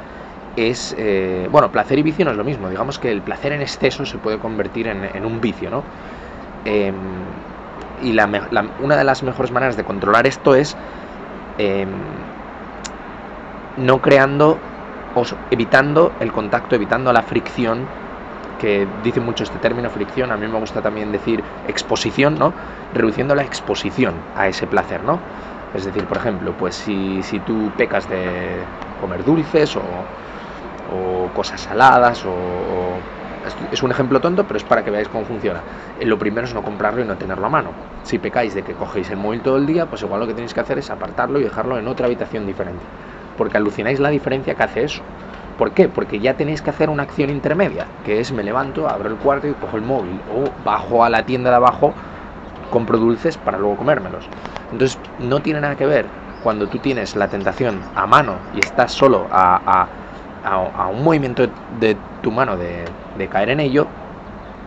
es, 0.56 0.96
eh, 0.98 1.50
bueno, 1.52 1.72
placer 1.72 1.98
y 1.98 2.04
vicio 2.04 2.26
no 2.26 2.32
es 2.32 2.38
lo 2.38 2.44
mismo, 2.44 2.70
digamos 2.70 3.00
que 3.00 3.12
el 3.12 3.22
placer 3.22 3.52
en 3.52 3.62
exceso 3.62 4.06
se 4.06 4.18
puede 4.18 4.38
convertir 4.38 4.88
en, 4.88 5.26
un 5.26 5.42
vicio, 5.42 5.70
¿no? 5.70 5.84
Em, 6.66 6.94
y 8.04 8.12
la, 8.12 8.30
una 8.82 8.98
de 8.98 9.04
las 9.04 9.24
mejores 9.24 9.52
maneras 9.52 9.78
de 9.78 9.84
controlar 9.84 10.28
esto 10.28 10.54
es 10.54 10.78
em, 11.58 11.88
no 13.78 14.02
creando 14.02 14.58
o 15.16 15.24
evitando 15.52 16.12
el 16.20 16.32
contacto, 16.32 16.76
evitando 16.76 17.12
la 17.14 17.22
fricción, 17.22 17.88
que 18.60 18.88
dice 19.04 19.20
mucho 19.20 19.44
este 19.44 19.60
término 19.60 19.90
fricción, 19.90 20.32
a 20.32 20.38
mí 20.38 20.48
me 20.48 20.60
gusta 20.60 20.82
también 20.82 21.12
decir 21.12 21.44
exposición, 21.68 22.36
¿no? 22.38 22.54
Reduciendo 22.94 23.36
la 23.36 23.44
exposición 23.44 24.14
a 24.36 24.48
ese 24.48 24.68
placer, 24.68 25.04
¿no? 25.04 25.20
Es 25.74 25.86
decir, 25.86 26.04
por 26.06 26.18
ejemplo, 26.18 26.54
pues 26.54 26.76
si, 26.76 27.22
si 27.24 27.40
tú 27.40 27.72
pecas 27.78 28.08
de 28.10 28.64
comer 29.02 29.24
dulces 29.24 29.76
o, 29.76 29.82
o 30.92 31.30
cosas 31.34 31.62
saladas 31.62 32.24
o 32.26 32.98
es 33.72 33.84
un 33.84 33.92
ejemplo 33.92 34.20
tonto, 34.20 34.46
pero 34.46 34.58
es 34.58 34.64
para 34.64 34.84
que 34.84 34.92
veáis 34.92 35.08
cómo 35.08 35.26
funciona. 35.26 35.62
Eh, 36.00 36.06
lo 36.06 36.18
primero 36.18 36.46
es 36.46 36.54
no 36.54 36.64
comprarlo 36.64 37.02
y 37.02 37.06
no 37.06 37.16
tenerlo 37.16 37.46
a 37.46 37.50
mano. 37.50 37.70
Si 38.04 38.20
pecáis 38.20 38.54
de 38.54 38.64
que 38.64 38.74
cogéis 38.74 39.10
el 39.10 39.18
móvil 39.18 39.42
todo 39.42 39.58
el 39.58 39.66
día, 39.66 39.86
pues 39.86 40.02
igual 40.02 40.20
lo 40.20 40.28
que 40.28 40.34
tenéis 40.34 40.54
que 40.54 40.60
hacer 40.60 40.78
es 40.78 40.90
apartarlo 40.90 41.40
y 41.40 41.44
dejarlo 41.44 41.78
en 41.78 41.88
otra 41.88 42.08
habitación 42.08 42.46
diferente. 42.46 42.84
Porque 43.38 43.58
alucináis 43.58 44.00
la 44.00 44.10
diferencia 44.10 44.56
que 44.56 44.64
hace 44.64 44.84
eso. 44.84 45.02
¿Por 45.58 45.72
qué? 45.72 45.88
Porque 45.88 46.20
ya 46.20 46.34
tenéis 46.36 46.62
que 46.62 46.70
hacer 46.70 46.90
una 46.90 47.04
acción 47.04 47.30
intermedia, 47.30 47.86
que 48.06 48.20
es 48.20 48.32
me 48.32 48.44
levanto, 48.44 48.90
abro 48.90 49.10
el 49.10 49.16
cuarto 49.16 49.48
y 49.48 49.54
cojo 49.54 49.78
el 49.78 49.84
móvil. 49.84 50.20
O 50.34 50.50
bajo 50.66 51.04
a 51.04 51.10
la 51.10 51.24
tienda 51.26 51.50
de 51.50 51.56
abajo, 51.56 51.94
compro 52.70 52.98
dulces 52.98 53.38
para 53.38 53.58
luego 53.58 53.78
comérmelos. 53.78 54.28
Entonces 54.72 55.00
no 55.20 55.40
tiene 55.40 55.62
nada 55.62 55.76
que 55.76 55.86
ver 55.86 56.06
cuando 56.44 56.68
tú 56.68 56.78
tienes 56.80 57.16
la 57.16 57.28
tentación 57.28 57.80
a 57.96 58.06
mano 58.06 58.36
y 58.54 58.60
estás 58.60 58.92
solo 58.92 59.28
a, 59.32 59.88
un 60.92 61.04
movimiento 61.04 61.48
de 61.80 61.98
tu 62.26 62.32
mano 62.32 62.58
de, 62.58 63.28
caer 63.30 63.52
en 63.52 63.60
ello, 63.60 63.86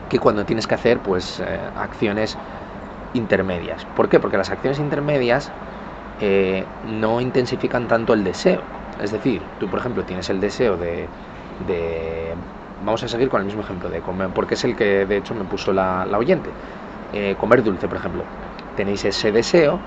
que 0.08 0.20
cuando 0.20 0.44
tienes 0.44 0.68
que 0.68 0.76
hacer 0.76 1.00
pues 1.00 1.40
eh, 1.40 1.58
acciones 1.76 2.38
intermedias. 3.14 3.84
¿Por 3.96 4.08
qué? 4.08 4.20
Porque 4.20 4.36
las 4.36 4.48
acciones 4.48 4.78
intermedias 4.78 5.50
eh, 6.20 6.64
no 6.86 7.20
intensifican 7.20 7.88
tanto 7.88 8.14
el 8.14 8.22
deseo. 8.22 8.62
Es 9.02 9.10
decir, 9.10 9.42
tú 9.58 9.66
por 9.66 9.80
ejemplo 9.80 10.04
tienes 10.04 10.30
el 10.30 10.40
deseo 10.40 10.76
de, 10.76 11.08
vamos 12.84 13.02
a 13.02 13.08
seguir 13.08 13.28
con 13.28 13.40
el 13.40 13.46
mismo 13.46 13.62
ejemplo 13.62 13.90
de 13.90 13.98
comer, 14.02 14.28
porque 14.32 14.54
es 14.54 14.62
el 14.62 14.76
que 14.76 15.04
de 15.04 15.16
hecho 15.16 15.34
me 15.34 15.42
puso 15.42 15.72
la, 15.72 16.06
oyente. 16.16 16.50
Eh, 17.12 17.34
comer 17.40 17.64
dulce, 17.64 17.88
por 17.88 17.98
ejemplo. 17.98 18.22
Tenéis 18.76 19.04
ese 19.04 19.32
deseo, 19.32 19.80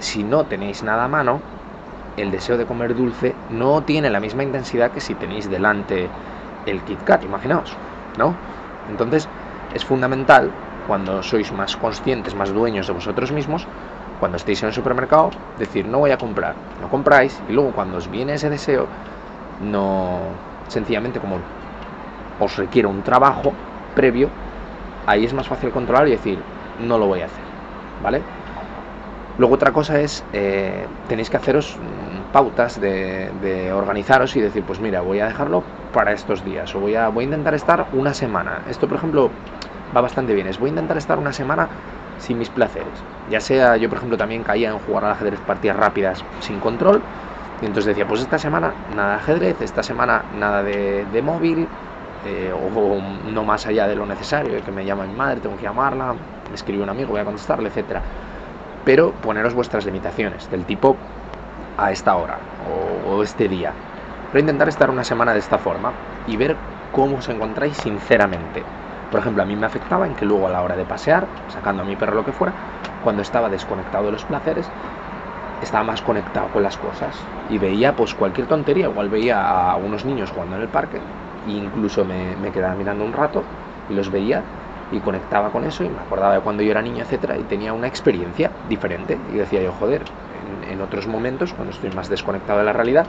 si 0.00 0.24
no 0.24 0.42
tenéis 0.42 0.82
nada 0.82 1.04
a 1.04 1.08
mano, 1.08 1.40
el 2.16 2.32
deseo 2.32 2.58
de 2.58 2.66
comer 2.66 2.96
dulce 2.96 3.32
no 3.52 3.80
tiene 3.82 4.10
la 4.10 4.18
misma 4.18 4.42
intensidad 4.42 4.90
que 4.90 5.00
si 5.00 5.14
tenéis 5.14 5.48
delante 5.48 6.08
el 6.66 6.80
Kit 6.82 7.02
Kat, 7.04 7.24
imaginaos, 7.24 7.76
¿no? 8.18 8.34
Entonces 8.88 9.28
es 9.74 9.84
fundamental 9.84 10.50
cuando 10.86 11.22
sois 11.22 11.52
más 11.52 11.76
conscientes, 11.76 12.34
más 12.34 12.52
dueños 12.52 12.86
de 12.86 12.92
vosotros 12.92 13.32
mismos, 13.32 13.66
cuando 14.18 14.36
estéis 14.36 14.62
en 14.62 14.68
el 14.68 14.74
supermercado, 14.74 15.30
decir 15.58 15.86
no 15.86 15.98
voy 15.98 16.10
a 16.10 16.18
comprar, 16.18 16.54
no 16.80 16.88
compráis 16.88 17.40
y 17.48 17.52
luego 17.52 17.70
cuando 17.72 17.98
os 17.98 18.10
viene 18.10 18.34
ese 18.34 18.50
deseo, 18.50 18.86
no 19.70 20.18
sencillamente 20.68 21.20
como 21.20 21.38
os 22.38 22.56
requiere 22.56 22.88
un 22.88 23.02
trabajo 23.02 23.52
previo, 23.94 24.28
ahí 25.06 25.24
es 25.24 25.32
más 25.32 25.46
fácil 25.46 25.70
controlar 25.70 26.08
y 26.08 26.12
decir 26.12 26.38
no 26.86 26.98
lo 26.98 27.06
voy 27.06 27.20
a 27.20 27.26
hacer, 27.26 27.44
¿vale? 28.02 28.22
Luego 29.38 29.54
otra 29.54 29.72
cosa 29.72 30.00
es, 30.00 30.22
eh, 30.32 30.86
tenéis 31.08 31.30
que 31.30 31.36
haceros 31.36 31.76
pautas 32.32 32.80
de, 32.80 33.72
organizaros 33.72 34.36
y 34.36 34.40
decir, 34.40 34.62
pues 34.64 34.80
mira, 34.80 35.00
voy 35.00 35.20
a 35.20 35.26
dejarlo 35.26 35.62
para 35.92 36.12
estos 36.12 36.44
días 36.44 36.74
o 36.74 36.80
voy 36.80 36.94
a, 36.94 37.08
voy 37.08 37.24
a 37.24 37.26
intentar 37.26 37.54
estar 37.54 37.86
una 37.92 38.14
semana. 38.14 38.62
Esto, 38.68 38.88
por 38.88 38.98
ejemplo, 38.98 39.30
va 39.96 40.00
bastante 40.00 40.34
bien. 40.34 40.46
Es 40.46 40.58
voy 40.58 40.68
a 40.68 40.70
intentar 40.70 40.96
estar 40.96 41.18
una 41.18 41.32
semana 41.32 41.68
sin 42.18 42.38
mis 42.38 42.48
placeres. 42.48 42.88
Ya 43.30 43.40
sea, 43.40 43.76
yo 43.76 43.88
por 43.88 43.98
ejemplo 43.98 44.16
también 44.16 44.42
caía 44.42 44.70
en 44.70 44.78
jugar 44.78 45.04
al 45.04 45.12
ajedrez 45.12 45.40
partidas 45.40 45.76
rápidas 45.76 46.24
sin 46.40 46.60
control. 46.60 47.02
Y 47.62 47.66
entonces 47.66 47.86
decía, 47.86 48.06
pues 48.06 48.20
esta 48.20 48.38
semana 48.38 48.72
nada 48.96 49.10
de 49.10 49.16
ajedrez, 49.16 49.60
esta 49.60 49.82
semana 49.82 50.22
nada 50.38 50.62
de, 50.62 51.22
móvil, 51.22 51.66
eh, 52.26 52.52
o, 52.52 53.30
no 53.30 53.44
más 53.44 53.66
allá 53.66 53.86
de 53.86 53.96
lo 53.96 54.06
necesario, 54.06 54.64
que 54.64 54.70
me 54.70 54.84
llama 54.84 55.04
mi 55.04 55.14
madre, 55.14 55.40
tengo 55.40 55.56
que 55.56 55.64
llamarla, 55.64 56.14
me 56.48 56.54
escribe 56.54 56.82
un 56.82 56.88
amigo, 56.88 57.10
voy 57.10 57.20
a 57.20 57.24
contestarle, 57.24 57.68
etcétera 57.68 58.00
pero 58.84 59.12
poneros 59.12 59.54
vuestras 59.54 59.84
limitaciones, 59.84 60.50
del 60.50 60.64
tipo 60.64 60.96
a 61.80 61.90
esta 61.90 62.16
hora 62.16 62.38
o, 63.06 63.22
este 63.22 63.48
día. 63.48 63.72
Pero 64.30 64.40
intentar 64.40 64.68
estar 64.68 64.90
una 64.90 65.04
semana 65.04 65.32
de 65.32 65.40
esta 65.40 65.58
forma 65.58 65.92
y 66.26 66.36
ver 66.36 66.56
cómo 66.92 67.18
os 67.18 67.28
encontráis 67.28 67.76
sinceramente. 67.76 68.62
Por 69.10 69.20
ejemplo, 69.20 69.42
a 69.42 69.46
mí 69.46 69.56
me 69.56 69.66
afectaba 69.66 70.06
en 70.06 70.14
que 70.14 70.24
luego 70.24 70.46
a 70.46 70.50
la 70.50 70.62
hora 70.62 70.76
de 70.76 70.84
pasear, 70.84 71.26
sacando 71.48 71.82
a 71.82 71.86
mi 71.86 71.96
perro 71.96 72.14
lo 72.14 72.24
que 72.24 72.32
fuera, 72.32 72.52
cuando 73.02 73.22
estaba 73.22 73.48
desconectado 73.48 74.06
de 74.06 74.12
los 74.12 74.24
placeres, 74.24 74.68
estaba 75.62 75.84
más 75.84 76.00
conectado 76.00 76.48
con 76.48 76.62
las 76.62 76.76
cosas 76.76 77.14
y 77.50 77.58
veía 77.58 77.94
pues 77.94 78.14
cualquier 78.14 78.46
tontería, 78.46 78.86
igual 78.86 79.08
veía 79.08 79.70
a 79.70 79.76
unos 79.76 80.04
niños 80.04 80.30
jugando 80.30 80.56
en 80.56 80.62
el 80.62 80.68
parque 80.68 80.98
e 81.48 81.50
incluso 81.50 82.04
me, 82.04 82.36
me 82.36 82.50
quedaba 82.50 82.74
mirando 82.74 83.04
un 83.04 83.12
rato 83.12 83.42
y 83.90 83.94
los 83.94 84.10
veía 84.10 84.42
y 84.92 84.98
conectaba 85.00 85.50
con 85.50 85.64
eso 85.64 85.84
y 85.84 85.88
me 85.88 85.98
acordaba 85.98 86.34
de 86.34 86.40
cuando 86.40 86.62
yo 86.62 86.70
era 86.70 86.82
niño, 86.82 87.02
etcétera, 87.02 87.36
y 87.36 87.42
tenía 87.44 87.72
una 87.72 87.86
experiencia 87.86 88.50
diferente. 88.68 89.18
Y 89.32 89.36
decía 89.36 89.62
yo, 89.62 89.72
joder, 89.72 90.02
en, 90.70 90.80
otros 90.80 91.06
momentos, 91.06 91.52
cuando 91.52 91.72
estoy 91.72 91.90
más 91.90 92.08
desconectado 92.08 92.58
de 92.58 92.64
la 92.64 92.72
realidad, 92.72 93.06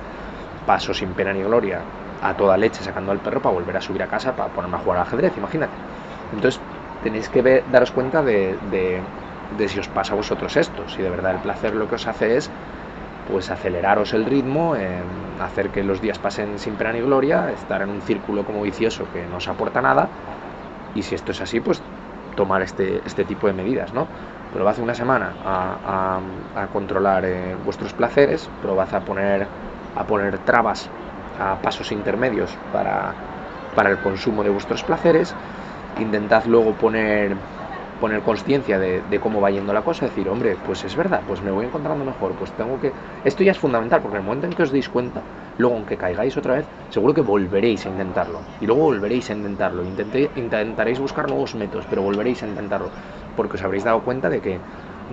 paso 0.66 0.94
sin 0.94 1.10
pena 1.10 1.34
ni 1.34 1.42
gloria 1.42 1.80
a 2.22 2.34
toda 2.36 2.58
leche 2.58 2.84
sacando 2.84 3.12
al 3.12 3.20
perro 3.20 3.42
para 3.42 3.54
volver 3.54 3.78
a 3.78 3.82
subir 3.82 4.04
a 4.04 4.08
casa 4.08 4.36
para 4.36 4.50
ponerme 4.50 4.78
a 4.78 4.80
jugar 4.80 4.98
al 5.00 5.08
ajedrez, 5.08 5.34
imagínate. 5.38 5.74
Entonces, 6.34 6.62
tenéis 7.04 7.30
que 7.30 7.64
daros 7.72 7.92
cuenta 7.92 8.22
de, 8.22 8.56
si 9.68 9.80
os 9.80 9.88
pasa 9.88 10.14
a 10.14 10.16
vosotros 10.16 10.56
esto, 10.58 10.88
si 10.88 11.02
de 11.02 11.10
verdad 11.10 11.36
el 11.36 11.40
placer 11.40 11.74
lo 11.76 11.88
que 11.88 11.96
os 11.96 12.08
hace 12.08 12.38
es 12.38 12.50
pues 13.32 13.50
aceleraros 13.50 14.14
el 14.14 14.26
ritmo, 14.26 14.76
hacer 15.42 15.70
que 15.70 15.84
los 15.84 16.02
días 16.02 16.20
pasen 16.20 16.60
sin 16.60 16.74
pena 16.76 16.92
ni 16.92 17.02
gloria, 17.02 17.52
estar 17.52 17.82
en 17.82 17.90
un 17.90 18.02
círculo 18.02 18.44
como 18.44 18.62
vicioso 18.62 19.06
que 19.14 19.26
no 19.30 19.38
os 19.38 19.48
aporta 19.48 19.82
nada 19.82 20.08
y 20.96 21.04
si 21.04 21.16
esto 21.16 21.32
es 21.32 21.42
así, 21.42 21.60
pues 21.60 21.82
tomar 22.36 22.62
este, 22.62 23.02
este 23.06 23.24
tipo 23.24 23.48
de 23.48 23.54
medidas, 23.54 23.94
¿no? 23.94 24.08
Probad 24.54 24.80
una 24.80 24.94
semana 24.94 25.34
a, 25.46 26.20
a, 26.56 26.68
controlar 26.68 27.24
eh, 27.26 27.56
vuestros 27.64 27.94
placeres, 27.94 28.50
probad 28.62 28.94
a 28.94 29.00
poner, 29.00 29.48
a 29.96 30.04
poner 30.04 30.38
trabas 30.40 30.90
a 31.40 31.56
pasos 31.62 31.92
intermedios 31.92 32.52
para, 32.74 33.14
para 33.76 33.90
el 33.90 33.98
consumo 34.00 34.44
de 34.44 34.50
vuestros 34.50 34.84
placeres, 34.84 35.34
intentad 36.00 36.46
luego 36.46 36.74
poner 36.74 37.36
poner 38.02 38.24
conciencia 38.24 38.80
de, 38.80 39.20
cómo 39.22 39.40
va 39.40 39.52
yendo 39.52 39.72
la 39.74 39.84
cosa, 39.84 40.08
decir, 40.08 40.28
hombre, 40.28 40.58
pues 40.66 40.84
es 40.84 40.96
verdad, 40.96 41.22
pues 41.28 41.42
me 41.44 41.52
voy 41.52 41.68
encontrando 41.68 42.04
mejor, 42.04 42.34
pues 42.34 42.52
tengo 42.54 42.80
que... 42.82 42.92
Esto 43.24 43.44
ya 43.44 43.52
es 43.52 43.60
fundamental, 43.60 44.02
porque 44.02 44.18
en 44.18 44.24
el 44.24 44.26
momento 44.26 44.48
en 44.48 44.54
que 44.54 44.64
os 44.64 44.72
deis 44.72 44.90
cuenta, 44.90 45.22
luego 45.62 45.76
aunque 45.78 45.98
caigáis 45.98 46.36
otra 46.36 46.56
vez, 46.56 46.66
seguro 46.90 47.14
que 47.14 47.22
volveréis 47.22 47.86
a 47.86 47.90
intentarlo. 47.90 48.42
Y 48.60 48.66
luego 48.66 48.82
volveréis 48.82 49.30
a 49.30 49.34
intentarlo, 49.34 49.84
intentaréis 49.86 51.00
buscar 51.00 51.30
nuevos 51.30 51.56
métodos, 51.56 51.86
pero 51.90 52.02
volveréis 52.02 52.44
a 52.44 52.48
intentarlo, 52.48 52.90
porque 53.36 53.56
os 53.56 53.64
habréis 53.64 53.84
dado 53.84 54.02
cuenta 54.02 54.30
de 54.30 54.42
que, 54.42 54.60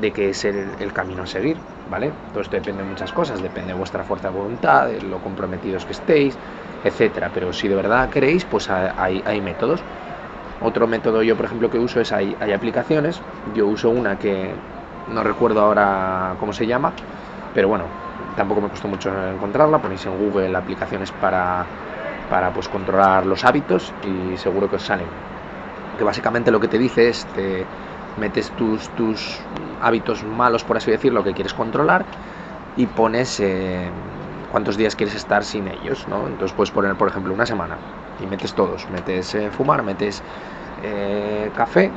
de 0.01 0.13
que 0.13 0.31
es 0.31 0.45
el, 0.45 0.93
camino 0.93 1.23
a 1.23 1.27
seguir, 1.27 1.57
¿vale? 1.91 2.11
Todo 2.33 2.43
esto 2.43 2.57
depende 2.57 2.83
de 2.83 2.89
muchas 2.89 3.13
cosas, 3.13 3.41
depende 3.43 3.73
de 3.73 3.79
vuestra 3.79 4.03
fuerza 4.03 4.31
de 4.31 4.37
voluntad, 4.37 4.89
de 4.89 5.01
lo 5.03 5.19
comprometidos 5.19 5.85
que 5.85 5.93
estéis, 5.93 6.37
etcétera. 6.85 7.31
Pero 7.33 7.53
si 7.53 7.69
de 7.69 7.77
verdad 7.77 8.09
queréis, 8.11 8.45
pues 8.45 8.69
hay, 8.71 9.23
hay 9.25 9.41
métodos. 9.41 9.81
Otro 10.61 10.89
método 10.89 11.23
yo, 11.23 11.37
por 11.37 11.45
ejemplo, 11.45 11.71
que 11.71 11.79
uso 11.79 12.01
es 12.01 12.11
hay, 12.13 12.35
hay 12.41 12.53
aplicaciones. 12.53 13.21
Yo 13.55 13.67
uso 13.67 13.91
una 13.91 14.17
que 14.17 14.51
no 15.13 15.23
recuerdo 15.23 15.61
ahora 15.61 16.35
cómo 16.41 16.53
se 16.53 16.67
llama, 16.67 16.93
pero 17.55 17.69
bueno, 17.69 18.08
tampoco 18.39 18.63
me 18.63 18.69
costó 18.69 18.89
mucho 18.89 19.11
encontrarla. 19.29 19.79
Ponéis 19.79 20.07
en 20.07 20.17
Google 20.17 20.57
aplicaciones 20.57 21.11
para, 21.13 21.67
para 22.31 22.51
pues, 22.53 22.69
controlar 22.69 23.27
los 23.27 23.45
hábitos 23.45 23.93
y 24.05 24.37
seguro 24.39 24.71
que 24.71 24.77
os 24.77 24.83
salen. 24.83 25.07
Que 25.99 26.05
básicamente 26.05 26.51
lo 26.51 26.61
que 26.61 26.69
te 26.69 26.79
dice 26.79 27.09
es, 27.09 27.27
te 27.27 27.67
metes 28.19 28.51
tus, 28.53 28.89
tus 28.91 29.41
hábitos 29.83 30.25
malos, 30.25 30.65
por 30.65 30.77
así 30.77 30.91
decirlo, 30.91 31.23
que 31.25 31.35
quieres 31.35 31.53
controlar 31.53 32.05
y 32.77 32.87
pones 32.87 33.41
eh, 33.41 33.91
cuántos 34.53 34.77
días 34.77 34.95
quieres 34.95 35.17
estar 35.17 35.45
sin 35.45 35.69
ellos, 35.69 36.07
¿no? 36.09 36.27
Entonces 36.27 36.53
puedes 36.57 36.71
poner, 36.71 36.95
por 36.95 37.09
ejemplo, 37.09 37.35
una 37.35 37.47
semana 37.47 37.77
y 38.23 38.27
metes 38.27 38.55
todos, 38.55 38.89
metes 38.91 39.35
eh, 39.35 39.51
fumar, 39.51 39.83
metes 39.83 40.23
eh, 40.85 41.51
café, 41.57 41.91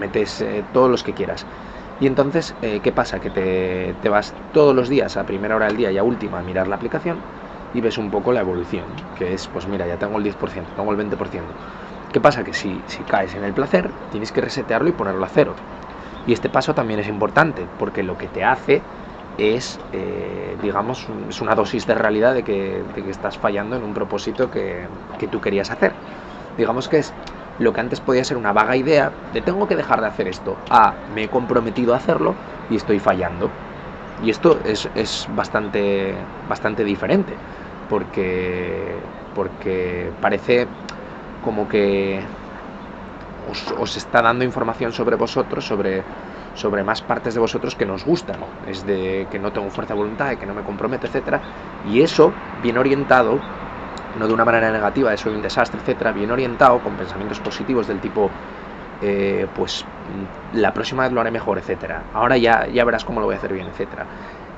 metes 0.00 0.40
eh, 0.40 0.62
todos 0.72 0.90
los 0.90 1.02
que 1.02 1.12
quieras. 1.12 1.44
Y 2.00 2.06
entonces, 2.06 2.54
¿qué 2.60 2.92
pasa? 2.92 3.20
Que 3.20 3.30
te, 3.30 3.94
te, 4.00 4.08
vas 4.08 4.32
todos 4.54 4.74
los 4.74 4.88
días 4.88 5.16
a 5.16 5.24
primera 5.24 5.54
hora 5.54 5.66
del 5.66 5.76
día 5.76 5.92
y 5.92 5.98
a 5.98 6.02
última 6.02 6.38
a 6.38 6.42
mirar 6.42 6.66
la 6.66 6.76
aplicación 6.76 7.18
y 7.74 7.80
ves 7.80 7.98
un 7.98 8.10
poco 8.10 8.32
la 8.32 8.40
evolución, 8.40 8.84
que 9.18 9.34
es, 9.34 9.46
pues 9.48 9.66
mira, 9.66 9.86
ya 9.86 9.96
tengo 9.96 10.18
el 10.18 10.24
10%, 10.24 10.34
tengo 10.76 10.92
el 10.92 10.98
20%. 10.98 11.40
¿Qué 12.12 12.20
pasa? 12.20 12.42
Que 12.42 12.52
si, 12.52 12.80
si 12.86 13.02
caes 13.04 13.34
en 13.34 13.44
el 13.44 13.52
placer, 13.52 13.90
tienes 14.10 14.32
que 14.32 14.40
resetearlo 14.40 14.88
y 14.88 14.92
ponerlo 14.92 15.24
a 15.24 15.28
cero. 15.28 15.54
Y 16.26 16.32
este 16.32 16.48
paso 16.48 16.74
también 16.74 17.00
es 17.00 17.08
importante, 17.08 17.66
porque 17.78 18.02
lo 18.02 18.18
que 18.18 18.26
te 18.26 18.44
hace 18.44 18.82
es, 19.38 19.78
eh, 19.92 20.56
digamos, 20.62 21.06
es 21.28 21.40
una 21.40 21.54
dosis 21.54 21.86
de 21.86 21.94
realidad 21.94 22.34
de 22.34 22.42
que, 22.42 22.82
estás 23.08 23.38
fallando 23.38 23.76
en 23.76 23.82
un 23.82 23.94
propósito 23.94 24.50
que, 24.50 24.86
tú 25.30 25.40
querías 25.40 25.70
hacer. 25.70 25.92
Digamos 26.56 26.88
que 26.88 26.98
es 26.98 27.12
lo 27.60 27.72
que 27.72 27.80
antes 27.80 28.00
podía 28.00 28.24
ser 28.24 28.38
una 28.38 28.52
vaga 28.52 28.74
idea 28.74 29.12
de 29.32 29.42
tengo 29.42 29.66
que 29.66 29.76
dejar 29.76 30.00
de 30.00 30.06
hacer 30.06 30.26
esto, 30.26 30.56
a 30.70 30.94
me 31.14 31.24
he 31.24 31.28
comprometido 31.28 31.92
a 31.92 31.98
hacerlo 31.98 32.34
y 32.70 32.76
estoy 32.76 32.98
fallando. 32.98 33.50
Y 34.22 34.30
esto 34.30 34.58
es, 34.64 35.26
bastante, 35.28 36.14
bastante 36.48 36.84
diferente, 36.84 37.36
porque, 37.88 38.96
porque 39.34 40.10
parece 40.20 40.68
como 41.42 41.68
que 41.68 42.20
os, 43.78 43.96
está 43.96 44.22
dando 44.22 44.44
información 44.44 44.92
sobre 44.92 45.16
vosotros, 45.16 45.64
sobre 45.64 46.02
sobre 46.52 46.82
más 46.82 47.00
partes 47.00 47.34
de 47.34 47.40
vosotros 47.40 47.76
que 47.76 47.86
nos 47.86 48.04
gustan, 48.04 48.40
es 48.66 48.84
de 48.84 49.28
que 49.30 49.38
no 49.38 49.52
tengo 49.52 49.70
fuerza 49.70 49.94
de 49.94 49.98
voluntad, 49.98 50.30
de 50.30 50.36
que 50.36 50.46
no 50.46 50.54
me 50.54 50.62
comprometo, 50.64 51.06
etcétera, 51.06 51.40
y 51.84 52.02
eso 52.02 52.34
bien 52.60 52.76
orientado, 52.76 53.38
no 54.12 54.28
de 54.28 54.34
una 54.34 54.44
manera 54.44 54.70
negativa, 54.72 55.10
de 55.10 55.16
soy 55.16 55.34
un 55.34 55.42
desastre, 55.42 55.80
etcétera, 55.80 56.12
bien 56.12 56.30
orientado 56.30 56.82
con 56.82 56.96
pensamientos 56.96 57.40
positivos 57.40 57.86
del 57.86 58.00
tipo 58.00 58.34
eh, 59.00 59.48
pues 59.52 59.88
la 60.50 60.74
próxima 60.74 61.04
vez 61.04 61.12
lo 61.12 61.20
haré 61.20 61.30
mejor, 61.30 61.58
etcétera. 61.58 62.08
Ahora 62.12 62.36
ya, 62.36 62.66
ya 62.68 62.84
verás 62.84 63.04
cómo 63.04 63.20
lo 63.20 63.26
voy 63.26 63.34
a 63.34 63.38
hacer 63.38 63.52
bien, 63.52 63.68
etcétera. 63.68 64.08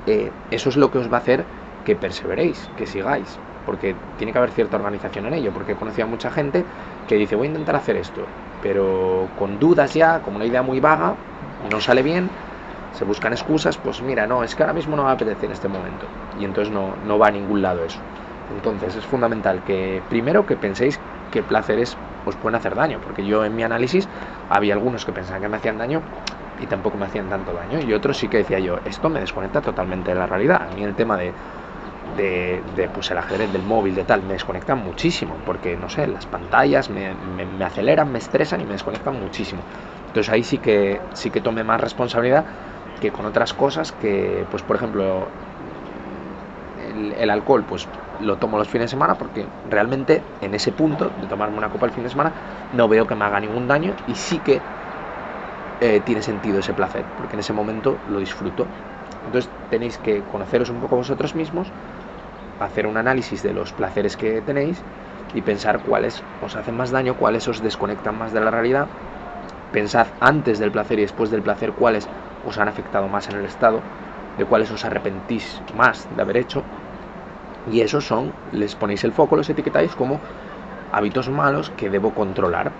Eh, 0.05 0.35
eso 0.49 0.69
es 0.69 0.77
lo 0.77 0.91
que 0.91 0.97
os 0.99 1.11
va 1.11 1.17
a 1.17 1.21
hacer 1.21 1.47
que 1.83 1.95
perseveréis, 1.95 2.71
que 2.75 2.85
sigáis, 2.87 3.41
porque 3.63 4.01
tiene 4.15 4.31
que 4.33 4.37
haber 4.39 4.51
cierta 4.51 4.77
organización 4.77 5.25
en 5.27 5.33
ello, 5.33 5.53
porque 5.53 5.73
he 5.73 5.75
conocido 5.75 6.05
a 6.05 6.09
mucha 6.09 6.31
gente 6.31 6.67
que 7.05 7.15
dice 7.15 7.35
voy 7.35 7.47
a 7.47 7.49
intentar 7.49 7.75
hacer 7.75 7.95
esto, 7.97 8.33
pero 8.59 9.31
con 9.35 9.59
dudas 9.59 9.93
ya, 9.93 10.21
como 10.21 10.37
una 10.37 10.45
idea 10.45 10.61
muy 10.63 10.79
vaga, 10.79 11.19
no 11.57 11.79
sale 11.81 12.03
bien 12.03 12.37
se 12.89 13.05
buscan 13.05 13.33
excusas, 13.33 13.77
pues 13.79 14.01
mira, 14.01 14.27
no, 14.27 14.43
es 14.43 14.55
que 14.55 14.63
ahora 14.63 14.73
mismo 14.73 14.95
no 14.95 15.03
me 15.05 15.11
apetece 15.11 15.47
en 15.47 15.51
este 15.51 15.67
momento. 15.67 16.15
Y 16.31 16.45
entonces 16.45 16.71
no, 16.71 16.95
no 16.97 17.17
va 17.17 17.27
a 17.27 17.31
ningún 17.31 17.61
lado 17.61 17.83
eso. 17.83 18.05
Entonces 18.49 18.95
es 18.95 19.05
fundamental 19.05 19.63
que 19.63 20.03
primero 20.07 20.45
que 20.45 20.57
penséis 20.57 20.99
qué 21.31 21.43
placeres 21.43 21.97
os 22.25 22.35
pueden 22.37 22.55
hacer 22.55 22.75
daño, 22.75 22.99
porque 23.01 23.25
yo 23.25 23.43
en 23.45 23.55
mi 23.55 23.63
análisis 23.63 24.09
había 24.49 24.73
algunos 24.73 25.05
que 25.05 25.11
pensaban 25.11 25.41
que 25.41 25.49
me 25.49 25.57
hacían 25.57 25.77
daño 25.77 26.03
y 26.59 26.67
tampoco 26.67 26.97
me 26.97 27.05
hacían 27.05 27.29
tanto 27.29 27.53
daño, 27.53 27.79
y 27.81 27.91
otros 27.93 28.17
sí 28.17 28.29
que 28.29 28.37
decía 28.37 28.59
yo, 28.59 28.77
esto 28.85 29.09
me 29.09 29.19
desconecta 29.19 29.61
totalmente 29.61 30.11
de 30.11 30.19
la 30.19 30.27
realidad. 30.27 30.61
A 30.61 30.73
mí 30.75 30.83
el 30.83 30.93
tema 30.95 31.17
de, 31.17 31.33
pues 32.93 33.09
el 33.11 33.17
ajedrez 33.17 33.51
del 33.51 33.63
móvil, 33.63 33.95
de 33.95 34.03
tal, 34.03 34.21
me 34.23 34.33
desconecta 34.33 34.75
muchísimo, 34.75 35.35
porque 35.45 35.75
no 35.75 35.89
sé, 35.89 36.07
las 36.07 36.25
pantallas 36.27 36.89
me, 36.89 37.15
me, 37.15 37.65
aceleran, 37.65 38.11
me 38.11 38.19
estresan 38.19 38.61
y 38.61 38.65
me 38.65 38.73
desconectan 38.73 39.19
muchísimo. 39.19 39.63
Entonces 40.07 40.31
ahí 40.31 40.43
sí 40.43 40.59
que 40.59 41.01
sí 41.13 41.31
que 41.31 41.41
tomé 41.41 41.63
más 41.63 41.81
responsabilidad 41.81 42.45
que 43.01 43.11
con 43.11 43.25
otras 43.25 43.53
cosas 43.53 43.91
que, 43.91 44.45
pues 44.49 44.61
por 44.63 44.75
ejemplo, 44.75 45.27
el, 46.93 47.13
el, 47.13 47.29
alcohol, 47.29 47.63
pues 47.67 47.87
lo 48.19 48.37
tomo 48.37 48.57
los 48.57 48.69
fines 48.69 48.85
de 48.85 48.89
semana 48.89 49.15
porque 49.15 49.45
realmente 49.69 50.21
en 50.41 50.53
ese 50.53 50.71
punto 50.71 51.09
de 51.09 51.27
tomarme 51.27 51.57
una 51.57 51.69
copa 51.69 51.85
el 51.85 51.91
fin 51.91 52.03
de 52.03 52.09
semana 52.09 52.31
no 52.71 52.87
veo 52.87 53.07
que 53.07 53.15
me 53.15 53.25
haga 53.25 53.39
ningún 53.39 53.67
daño 53.67 53.93
y 54.07 54.15
sí 54.15 54.39
que 54.39 54.61
eh, 55.79 55.99
tiene 55.99 56.21
sentido 56.21 56.59
ese 56.59 56.73
placer, 56.73 57.03
porque 57.17 57.35
en 57.35 57.41
ese 57.41 57.51
momento 57.51 57.97
lo 58.07 58.19
disfruto. 58.19 58.67
Entonces 59.25 59.51
tenéis 59.69 59.97
que 59.97 60.21
conoceros 60.31 60.69
un 60.69 60.79
poco 60.79 60.95
vosotros 60.95 61.35
mismos, 61.35 61.67
hacer 62.59 62.87
un 62.87 62.95
análisis 62.95 63.43
de 63.43 63.53
los 63.53 63.73
placeres 63.73 64.15
que 64.15 64.41
tenéis 64.41 64.77
y 65.33 65.41
pensar 65.41 65.79
cuáles 65.79 66.23
os 66.41 66.55
hacen 66.55 66.77
más 66.77 66.91
daño, 66.91 67.15
cuáles 67.15 67.47
os 67.47 67.61
desconectan 67.61 68.17
más 68.17 68.31
de 68.31 68.39
la 68.39 68.51
realidad. 68.51 68.87
Pensad 69.71 70.07
antes 70.21 70.59
del 70.59 70.71
placer 70.71 70.99
y 70.99 71.01
después 71.01 71.31
del 71.31 71.41
placer 71.41 71.73
cuáles 71.73 72.07
os 72.47 72.57
han 72.59 72.67
afectado 72.67 73.07
más 73.07 73.27
en 73.29 73.39
el 73.39 73.45
estado, 73.45 73.81
de 74.37 74.45
cuáles 74.45 74.71
os 74.71 74.85
arrepentís 74.85 75.61
más 75.75 76.07
de 76.15 76.21
haber 76.21 76.37
hecho. 76.37 76.63
Y 77.71 77.81
esos 77.81 78.05
son, 78.05 78.31
les 78.51 78.75
ponéis 78.75 79.03
el 79.03 79.11
foco, 79.11 79.35
los 79.35 79.49
etiquetáis 79.49 79.95
como 79.95 80.19
hábitos 80.91 81.29
malos 81.29 81.71
que 81.71 81.89
debo 81.89 82.11
controlar 82.11 82.71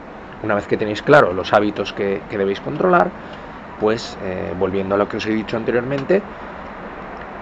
una 0.44 0.56
vez 0.56 0.68
que 0.68 0.78
tenéis 0.78 1.02
claro 1.02 1.34
los 1.34 1.54
hábitos 1.54 1.94
que, 1.94 2.22
debéis 2.30 2.60
controlar, 2.60 3.10
pues 3.80 4.18
eh, 4.22 4.54
volviendo 4.60 4.96
a 4.96 4.98
lo 4.98 5.08
que 5.08 5.18
os 5.18 5.26
he 5.26 5.32
dicho 5.32 5.58
anteriormente, 5.58 6.22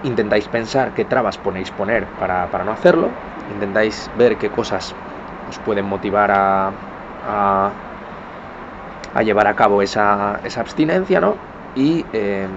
intentáis 0.04 0.46
pensar 0.48 0.92
qué 0.92 1.04
trabas 1.04 1.36
ponéis 1.36 1.70
poner 1.70 2.06
para, 2.18 2.46
no 2.64 2.72
hacerlo, 2.72 3.10
intentáis 3.50 4.08
ver 4.16 4.38
qué 4.38 4.48
cosas 4.50 4.94
os 5.48 5.58
pueden 5.58 5.84
motivar 5.84 6.30
a, 6.30 6.72
a, 9.14 9.22
llevar 9.22 9.48
a 9.48 9.54
cabo 9.54 9.82
esa, 9.82 10.40
esa 10.44 10.60
abstinencia, 10.60 11.20
¿no? 11.20 11.34
Y 11.74 12.04
em, 12.12 12.50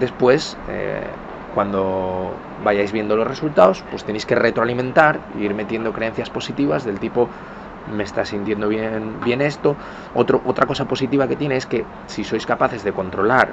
después, 0.00 0.56
eh, 0.68 1.06
cuando 1.54 2.30
vayáis 2.64 2.92
viendo 2.92 3.16
los 3.16 3.26
resultados, 3.26 3.82
pues 3.90 4.04
tenéis 4.04 4.26
que 4.26 4.34
retroalimentar 4.34 5.18
ir 5.38 5.54
metiendo 5.54 5.92
creencias 5.92 6.30
positivas 6.30 6.84
del 6.84 6.98
tipo 6.98 7.28
me 7.96 8.04
está 8.04 8.24
sintiendo 8.24 8.68
bien, 8.68 9.20
bien 9.24 9.40
esto. 9.40 9.76
Otra 10.14 10.66
cosa 10.66 10.84
positiva 10.84 11.26
que 11.26 11.36
tiene 11.36 11.56
es 11.56 11.66
que 11.66 11.84
si 12.06 12.24
sois 12.24 12.46
capaces 12.46 12.84
de 12.84 12.92
controlar 12.92 13.52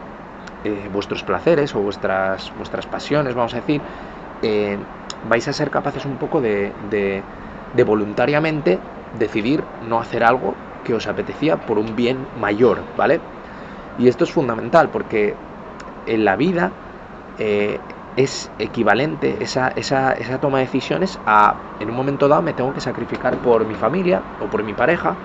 eh, 0.64 0.90
vuestros 0.92 1.24
placeres 1.24 1.74
o 1.76 1.80
vuestras, 1.80 2.52
vuestras 2.58 2.86
pasiones, 2.86 3.36
vamos 3.36 3.54
a 3.54 3.58
decir, 3.58 3.82
eh, 4.42 4.78
vais 5.30 5.48
a 5.48 5.54
ser 5.54 5.70
capaces 5.70 6.06
un 6.06 6.18
poco 6.18 6.42
de, 6.42 6.72
de, 6.92 7.22
de, 7.76 7.84
voluntariamente 7.84 8.80
decidir 9.18 9.64
no 9.88 10.00
hacer 10.00 10.24
algo 10.24 10.56
que 10.84 10.94
os 10.94 11.08
apetecía 11.08 11.58
por 11.58 11.80
un 11.80 11.96
bien 11.96 12.18
mayor, 12.40 12.80
¿vale? 12.98 13.20
Y 14.00 14.08
esto 14.08 14.24
es 14.24 14.32
fundamental 14.32 14.90
porque 14.90 15.36
en 16.06 16.24
la 16.24 16.36
vida 16.36 16.72
eh, 17.38 17.80
es 18.16 18.50
equivalente 18.58 19.44
esa, 19.44 19.70
esa, 19.70 20.12
esa, 20.14 20.40
toma 20.40 20.58
de 20.60 20.66
decisiones 20.66 21.20
a, 21.26 21.56
en 21.80 21.90
un 21.90 21.96
momento 21.96 22.28
dado, 22.28 22.42
me 22.42 22.54
tengo 22.54 22.74
que 22.74 22.82
sacrificar 22.82 23.38
por 23.42 23.66
mi 23.66 23.76
familia 23.76 24.22
o 24.40 24.50
por 24.50 24.64
mi 24.64 24.74
pareja 24.74 25.16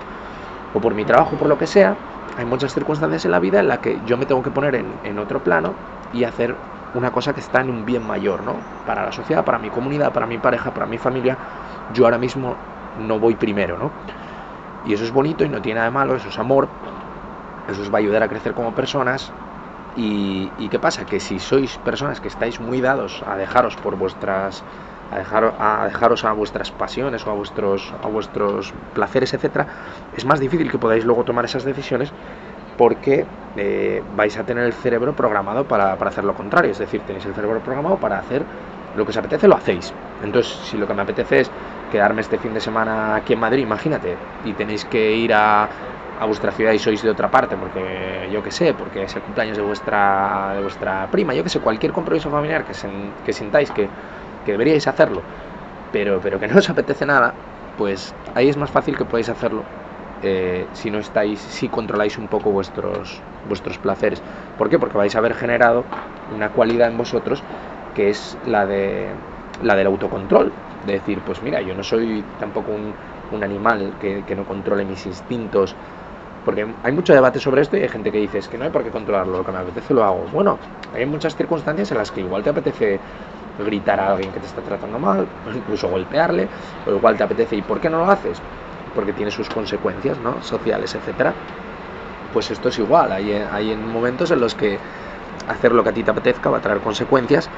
o 0.73 0.81
por 0.81 0.93
mi 0.93 1.05
trabajo, 1.05 1.37
por 1.37 1.47
lo 1.47 1.57
que 1.57 1.67
sea. 1.67 1.95
Hay 2.37 2.45
muchas 2.45 2.73
circunstancias 2.73 3.25
en 3.25 3.31
la 3.31 3.39
vida 3.39 3.59
en 3.59 3.67
las 3.67 3.79
que 3.79 4.01
yo 4.05 4.17
me 4.17 4.25
tengo 4.25 4.41
que 4.43 4.51
poner 4.51 4.75
en, 4.75 4.99
en 5.03 5.19
otro 5.19 5.43
plano 5.43 5.73
y 6.11 6.23
hacer 6.23 6.55
una 6.93 7.11
cosa 7.11 7.33
que 7.33 7.39
está 7.39 7.61
en 7.61 7.69
un 7.69 7.85
bien 7.85 8.05
mayor, 8.05 8.43
¿no? 8.43 8.53
Para 8.85 9.03
la 9.05 9.11
sociedad, 9.11 9.43
para 9.43 9.59
mi 9.59 9.69
comunidad, 9.69 10.13
para 10.13 10.27
mi 10.27 10.37
pareja, 10.37 10.71
para 10.73 10.85
mi 10.85 10.97
familia. 10.97 11.37
Yo 11.87 12.05
ahora 12.05 12.17
mismo 12.17 12.55
no 12.93 13.19
voy 13.19 13.35
primero, 13.35 13.77
¿no? 13.77 13.91
Y 14.83 14.93
eso 14.93 15.03
es 15.03 15.11
bonito 15.11 15.43
y 15.45 15.49
no 15.49 15.61
tiene 15.61 15.75
nada 15.75 15.87
de 15.87 15.91
malo, 15.93 16.15
eso 16.15 16.29
es 16.29 16.37
amor, 16.39 16.67
eso 17.67 17.81
os 17.81 17.91
va 17.93 17.97
a 17.97 17.99
ayudar 17.99 18.23
a 18.23 18.27
crecer 18.29 18.53
como 18.53 18.75
personas 18.75 19.35
y, 19.95 20.69
qué 20.69 20.79
pasa? 20.79 21.05
Que 21.05 21.19
si 21.19 21.39
sois 21.39 21.77
personas 21.77 22.19
que 22.19 22.27
estáis 22.27 22.59
muy 22.59 22.81
dados 22.81 23.23
a 23.27 23.35
dejaros 23.35 23.75
por 23.75 23.95
vuestras 23.95 24.63
a, 25.11 25.81
a 25.83 25.85
dejaros 25.85 26.25
a 26.25 26.33
vuestras 26.33 26.71
pasiones 26.71 27.25
o 27.27 27.31
a 27.31 27.33
vuestros, 27.33 27.93
a 28.01 28.07
vuestros 28.07 28.73
placeres, 28.95 29.33
etcétera, 29.33 29.67
es 30.17 30.25
más 30.25 30.39
difícil 30.39 30.71
que 30.71 30.79
podáis 30.79 31.05
luego 31.05 31.23
tomar 31.23 31.45
esas 31.45 31.63
decisiones 31.63 32.11
porque 32.77 33.25
eh, 33.55 34.01
vais 34.15 34.35
a 34.37 34.43
tener 34.43 34.63
el 34.63 34.73
cerebro 34.73 35.13
programado 35.13 35.67
para, 35.67 35.95
para, 35.97 36.09
hacer 36.09 36.23
lo 36.23 36.33
contrario. 36.33 36.71
Es 36.71 36.79
decir, 36.79 37.01
tenéis 37.01 37.25
el 37.25 37.33
cerebro 37.33 37.59
programado 37.59 37.97
para 37.97 38.17
hacer 38.17 38.43
lo 38.95 39.05
que 39.05 39.11
os 39.11 39.17
apetece, 39.17 39.47
lo 39.47 39.55
hacéis. 39.55 39.93
Entonces, 40.23 40.53
si 40.65 40.77
lo 40.77 40.87
que 40.87 40.93
me 40.93 41.01
apetece 41.01 41.41
es 41.41 41.51
quedarme 41.91 42.21
este 42.21 42.37
fin 42.37 42.53
de 42.53 42.59
semana 42.59 43.15
aquí 43.15 43.33
en 43.33 43.39
Madrid, 43.39 43.63
imagínate, 43.63 44.15
y 44.45 44.53
tenéis 44.53 44.85
que 44.85 45.15
ir 45.15 45.33
a, 45.33 45.69
a 46.19 46.25
vuestra 46.25 46.51
ciudad 46.51 46.71
y 46.73 46.79
sois 46.79 47.01
de 47.01 47.09
otra 47.09 47.29
parte, 47.29 47.55
porque 47.57 48.29
yo 48.31 48.43
que 48.43 48.51
sé, 48.51 48.73
porque 48.73 49.03
es 49.03 49.15
el 49.15 49.21
cumpleaños 49.21 49.57
de 49.57 49.63
vuestra, 49.63 50.53
de 50.55 50.61
vuestra 50.61 51.07
prima, 51.11 51.33
yo 51.33 51.43
que 51.43 51.49
sé, 51.49 51.59
cualquier 51.59 51.91
compromiso 51.91 52.29
familiar 52.29 52.63
que, 52.63 52.73
que 53.25 53.33
sintáis 53.33 53.71
que, 53.71 53.87
que, 54.45 54.51
deberíais 54.51 54.87
hacerlo, 54.87 55.21
pero, 55.91 56.19
pero 56.21 56.39
que 56.39 56.47
no 56.47 56.57
os 56.57 56.69
apetece 56.69 57.05
nada, 57.05 57.33
pues 57.77 58.13
ahí 58.35 58.49
es 58.49 58.57
más 58.57 58.69
fácil 58.69 58.97
que 58.97 59.05
podáis 59.05 59.29
hacerlo 59.29 59.63
eh, 60.21 60.65
si 60.73 60.89
no 60.89 60.99
estáis, 60.99 61.39
si 61.39 61.67
controláis 61.67 62.17
un 62.17 62.27
poco 62.27 62.49
vuestros, 62.51 63.19
vuestros 63.49 63.77
placeres. 63.77 64.21
¿Por 64.57 64.69
qué? 64.69 64.79
Porque 64.79 64.97
vais 64.97 65.13
a 65.15 65.19
haber 65.19 65.33
generado 65.33 65.83
una 66.33 66.49
cualidad 66.49 66.87
en 66.87 66.97
vosotros 66.97 67.43
que 67.93 68.09
es 68.09 68.37
la 68.47 68.65
de 68.65 69.09
la 69.63 69.75
del 69.75 69.87
autocontrol. 69.87 70.51
De 70.87 70.93
decir, 70.93 71.19
pues 71.25 71.41
mira, 71.41 71.61
yo 71.61 71.75
no 71.75 71.83
soy 71.83 72.23
tampoco 72.39 72.71
un, 72.71 72.93
animal 73.41 73.93
que 73.99 74.35
no 74.35 74.45
controle 74.45 74.85
mis 74.85 75.07
instintos 75.07 75.75
porque 76.43 76.75
hay 76.83 76.91
mucho 76.91 77.13
debate 77.13 77.39
sobre 77.39 77.61
esto 77.61 77.77
y 77.77 77.81
hay 77.81 77.89
gente 77.89 78.11
que 78.11 78.17
dice 78.17 78.37
es 78.39 78.49
que 78.49 78.57
no 78.57 78.65
hay 78.65 78.71
por 78.71 78.83
qué 78.83 78.91
controlarlo, 78.91 79.37
lo 79.39 79.43
que 79.43 79.51
me 79.51 79.59
apetece 79.59 79.93
lo 79.93 80.03
hago. 80.03 80.27
Bueno, 80.27 80.59
hay 80.91 81.05
muchas 81.05 81.35
circunstancias 81.35 81.91
en 81.91 81.97
las 81.97 82.11
que 82.11 82.21
igual 82.21 82.43
te 82.43 82.49
apetece 82.49 83.01
gritar 83.57 83.99
a 83.99 84.11
alguien 84.13 84.31
que 84.31 84.39
te 84.39 84.47
está 84.47 84.61
tratando 84.61 84.99
mal, 84.99 85.27
incluso 85.53 85.87
golpearle, 85.89 86.49
o 86.85 86.91
igual 86.91 87.17
te 87.17 87.23
apetece, 87.23 87.55
¿y 87.55 87.61
por 87.61 87.79
qué 87.79 87.89
no 87.89 87.99
lo 87.99 88.09
haces? 88.11 88.41
Porque 88.93 89.13
tiene 89.13 89.31
sus 89.31 89.49
consecuencias, 89.49 90.19
¿no? 90.19 90.41
Sociales, 90.41 90.95
etcétera. 90.95 91.33
Pues 92.31 92.49
esto 92.51 92.69
es 92.69 92.79
igual, 92.79 93.11
hay, 93.11 93.31
hay 93.31 93.71
en 93.71 93.85
momentos 93.85 94.31
en 94.31 94.39
los 94.39 94.55
que 94.55 94.79
hacer 95.47 95.71
lo 95.73 95.83
que 95.83 95.89
a 95.89 95.93
ti 95.93 96.03
te 96.03 96.11
apetezca 96.11 96.49
va 96.49 96.57
a 96.57 96.61
traer 96.61 96.79
consecuencias 96.81 97.49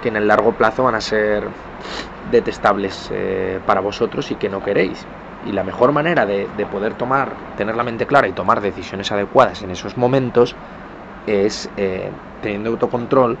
que 0.00 0.08
en 0.08 0.16
el 0.16 0.26
largo 0.28 0.52
plazo 0.56 0.84
van 0.84 0.94
a 0.94 1.00
ser 1.00 1.48
detestables 2.30 3.08
eh, 3.10 3.60
para 3.64 3.80
vosotros 3.80 4.30
y 4.30 4.36
que 4.36 4.48
no 4.48 4.62
queréis. 4.62 5.06
Y 5.46 5.52
la 5.52 5.62
mejor 5.62 5.92
manera 5.92 6.26
de, 6.26 6.46
poder 6.70 6.94
tomar, 6.94 7.32
tener 7.56 7.76
la 7.76 7.84
mente 7.84 8.06
clara 8.06 8.28
y 8.28 8.32
tomar 8.32 8.60
decisiones 8.60 9.12
adecuadas 9.12 9.62
en 9.62 9.70
esos 9.70 9.96
momentos 9.96 10.56
es 11.26 11.70
eh, 11.76 12.10
teniendo 12.42 12.70
autocontrol, 12.70 13.38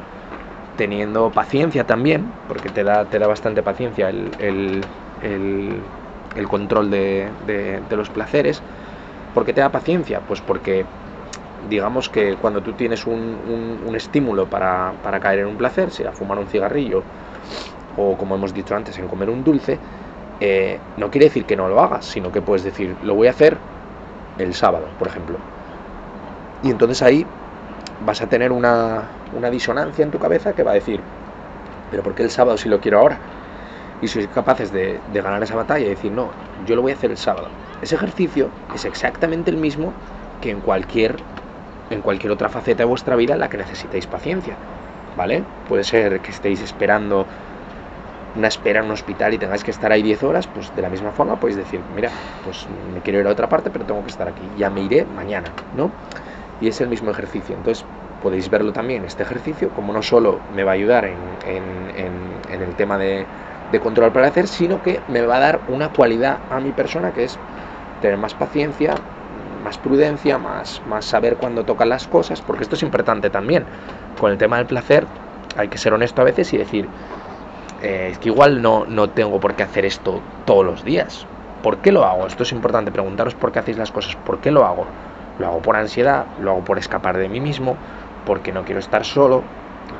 teniendo 0.76 1.30
paciencia 1.30 1.84
también, 1.84 2.30
porque 2.48 2.68
te 2.68 2.84
da, 2.84 3.04
te 3.06 3.18
da 3.18 3.26
bastante 3.26 3.62
paciencia 3.62 4.08
el, 4.08 4.30
el, 4.38 4.82
el, 6.36 6.48
control 6.48 6.90
de, 6.90 7.28
de, 7.46 7.96
los 7.96 8.08
placeres. 8.10 8.62
¿Por 9.34 9.44
qué 9.44 9.52
te 9.52 9.60
da 9.60 9.70
paciencia? 9.70 10.20
Pues 10.20 10.40
porque 10.40 10.84
digamos 11.68 12.08
que 12.08 12.36
cuando 12.36 12.62
tú 12.62 12.72
tienes 12.72 13.06
un, 13.06 13.80
un, 13.86 13.96
estímulo 13.96 14.46
para, 14.46 14.92
para, 15.02 15.18
caer 15.18 15.40
en 15.40 15.46
un 15.46 15.56
placer, 15.56 15.90
sea 15.90 16.12
fumar 16.12 16.38
un 16.38 16.46
cigarrillo 16.46 17.02
o 17.96 18.16
como 18.16 18.34
hemos 18.34 18.52
dicho 18.52 18.76
antes, 18.76 18.98
en 18.98 19.08
comer 19.08 19.30
un 19.30 19.42
dulce, 19.42 19.78
eh, 20.40 20.80
no 20.96 21.10
quiere 21.10 21.26
decir 21.26 21.46
que 21.46 21.56
no 21.56 21.68
lo 21.68 21.80
hagas, 21.80 22.04
sino 22.06 22.32
que 22.32 22.42
puedes 22.42 22.62
decir, 22.62 22.96
lo 23.02 23.14
voy 23.14 23.28
a 23.28 23.30
hacer 23.30 23.58
el 24.38 24.54
sábado, 24.54 24.86
por 24.98 25.08
ejemplo. 25.08 25.38
Y 26.62 26.70
entonces 26.70 27.02
ahí 27.02 27.26
vas 27.98 28.20
a 28.22 28.28
tener 28.28 28.52
una, 28.52 29.20
una 29.32 29.50
disonancia 29.50 30.04
en 30.04 30.10
tu 30.10 30.18
cabeza 30.18 30.54
que 30.54 30.62
va 30.62 30.72
a 30.72 30.74
decir, 30.74 31.00
pero 31.90 32.02
¿por 32.02 32.14
qué 32.14 32.22
el 32.22 32.30
sábado 32.30 32.58
si 32.58 32.68
lo 32.68 32.80
quiero 32.80 32.98
ahora? 32.98 33.18
Y 34.02 34.08
sois 34.08 34.28
capaces 34.28 34.72
de, 34.72 35.00
de 35.12 35.22
ganar 35.22 35.42
esa 35.42 35.56
batalla 35.56 35.86
y 35.86 35.88
decir, 35.88 36.12
no, 36.12 36.30
yo 36.66 36.76
lo 36.76 36.82
voy 36.82 36.92
a 36.92 36.94
hacer 36.94 37.10
el 37.10 37.16
sábado. 37.16 37.48
Ese 37.80 37.94
ejercicio 37.94 38.50
es 38.74 38.84
exactamente 38.84 39.50
el 39.50 39.56
mismo 39.56 39.92
que 40.40 40.50
en 40.50 40.60
cualquier, 40.60 41.16
en 41.90 42.02
cualquier 42.02 42.32
otra 42.32 42.48
faceta 42.48 42.82
de 42.82 42.84
vuestra 42.84 43.16
vida 43.16 43.34
en 43.34 43.40
la 43.40 43.48
que 43.48 43.56
necesitéis 43.56 44.06
paciencia. 44.06 44.54
¿Vale? 45.16 45.44
Puede 45.68 45.84
ser 45.84 46.20
que 46.20 46.30
estéis 46.30 46.60
esperando 46.60 47.26
una 48.36 48.48
espera 48.48 48.80
en 48.80 48.86
un 48.86 48.92
hospital 48.92 49.34
y 49.34 49.38
tengáis 49.38 49.64
que 49.64 49.70
estar 49.70 49.90
ahí 49.92 50.02
10 50.02 50.22
horas, 50.22 50.46
pues 50.46 50.74
de 50.74 50.82
la 50.82 50.88
misma 50.88 51.12
forma 51.12 51.36
podéis 51.36 51.56
decir, 51.56 51.80
mira, 51.94 52.10
pues 52.44 52.66
me 52.92 53.00
quiero 53.00 53.20
ir 53.20 53.26
a 53.26 53.30
otra 53.30 53.48
parte, 53.48 53.70
pero 53.70 53.84
tengo 53.84 54.02
que 54.02 54.10
estar 54.10 54.28
aquí, 54.28 54.42
ya 54.56 54.70
me 54.70 54.82
iré 54.82 55.04
mañana, 55.04 55.48
¿no? 55.76 55.90
Y 56.60 56.68
es 56.68 56.80
el 56.80 56.88
mismo 56.88 57.10
ejercicio. 57.10 57.54
Entonces, 57.56 57.84
podéis 58.22 58.48
verlo 58.50 58.72
también 58.72 59.04
este 59.04 59.22
ejercicio, 59.22 59.70
como 59.70 59.92
no 59.92 60.02
solo 60.02 60.40
me 60.54 60.64
va 60.64 60.72
a 60.72 60.74
ayudar 60.74 61.04
en, 61.04 61.16
el 62.48 62.74
tema 62.76 62.98
de, 62.98 63.26
de 63.72 63.80
control 63.80 64.12
para 64.12 64.28
hacer, 64.28 64.48
sino 64.48 64.82
que 64.82 65.00
me 65.08 65.22
va 65.22 65.36
a 65.36 65.40
dar 65.40 65.60
una 65.68 65.90
cualidad 65.90 66.38
a 66.50 66.60
mi 66.60 66.72
persona 66.72 67.12
que 67.12 67.24
es 67.24 67.38
tener 68.00 68.18
más 68.18 68.34
paciencia, 68.34 68.94
más 69.64 69.78
prudencia, 69.78 70.38
más, 70.38 70.80
más 70.88 71.04
saber 71.04 71.36
cuándo 71.36 71.64
tocan 71.64 71.88
las 71.88 72.06
cosas, 72.06 72.40
porque 72.40 72.62
esto 72.62 72.76
es 72.76 72.82
importante 72.82 73.30
también. 73.30 73.64
Con 74.20 74.30
el 74.30 74.38
tema 74.38 74.58
del 74.58 74.66
placer 74.66 75.06
hay 75.56 75.68
que 75.68 75.78
ser 75.78 75.92
honesto 75.92 76.20
a 76.22 76.24
veces 76.24 76.52
y 76.52 76.58
decir, 76.58 76.88
eh, 77.86 78.08
es 78.10 78.18
que 78.18 78.28
igual 78.28 78.60
no, 78.60 78.84
no 78.86 79.10
tengo 79.10 79.38
por 79.38 79.54
qué 79.54 79.62
hacer 79.62 79.84
esto 79.84 80.20
todos 80.44 80.64
los 80.64 80.84
días. 80.84 81.26
¿Por 81.62 81.78
qué 81.78 81.92
lo 81.92 82.04
hago? 82.04 82.26
Esto 82.26 82.42
es 82.42 82.52
importante, 82.52 82.90
preguntaros 82.90 83.34
por 83.34 83.52
qué 83.52 83.60
hacéis 83.60 83.78
las 83.78 83.92
cosas, 83.92 84.16
¿por 84.16 84.38
qué 84.38 84.50
lo 84.50 84.64
hago? 84.64 84.86
Lo 85.38 85.46
hago 85.46 85.62
por 85.62 85.76
ansiedad, 85.76 86.26
lo 86.40 86.50
hago 86.50 86.64
por 86.64 86.78
escapar 86.78 87.16
de 87.16 87.28
mí 87.28 87.40
mismo, 87.40 87.76
porque 88.24 88.52
no 88.52 88.64
quiero 88.64 88.80
estar 88.80 89.04
solo, 89.04 89.42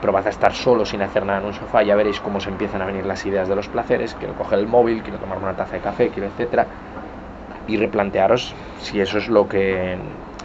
probad 0.03 0.27
a 0.27 0.31
estar 0.31 0.53
solo 0.53 0.85
sin 0.85 1.03
hacer 1.03 1.25
nada 1.25 1.39
en 1.41 1.47
un 1.47 1.55
sofá, 1.55 1.83
ya 1.83 1.95
veréis 1.95 2.21
cómo 2.21 2.41
se 2.41 2.51
empiezan 2.51 2.83
a 2.83 2.87
venir 2.87 3.07
las 3.07 3.25
ideas 3.25 3.49
de 3.49 3.57
los 3.57 3.69
placeres, 3.69 4.15
quiero 4.15 4.35
coger 4.35 4.59
el 4.59 4.67
móvil, 4.67 5.03
quiero 5.03 5.19
tomar 5.19 5.39
una 5.39 5.55
taza 5.55 5.75
de 5.75 5.81
café, 5.81 6.09
quiero 6.09 6.29
etcétera, 6.29 6.67
y 7.69 7.77
replantearos 7.77 8.55
si 8.81 9.01
eso 9.01 9.19
es 9.19 9.29
lo 9.29 9.49
que 9.49 9.97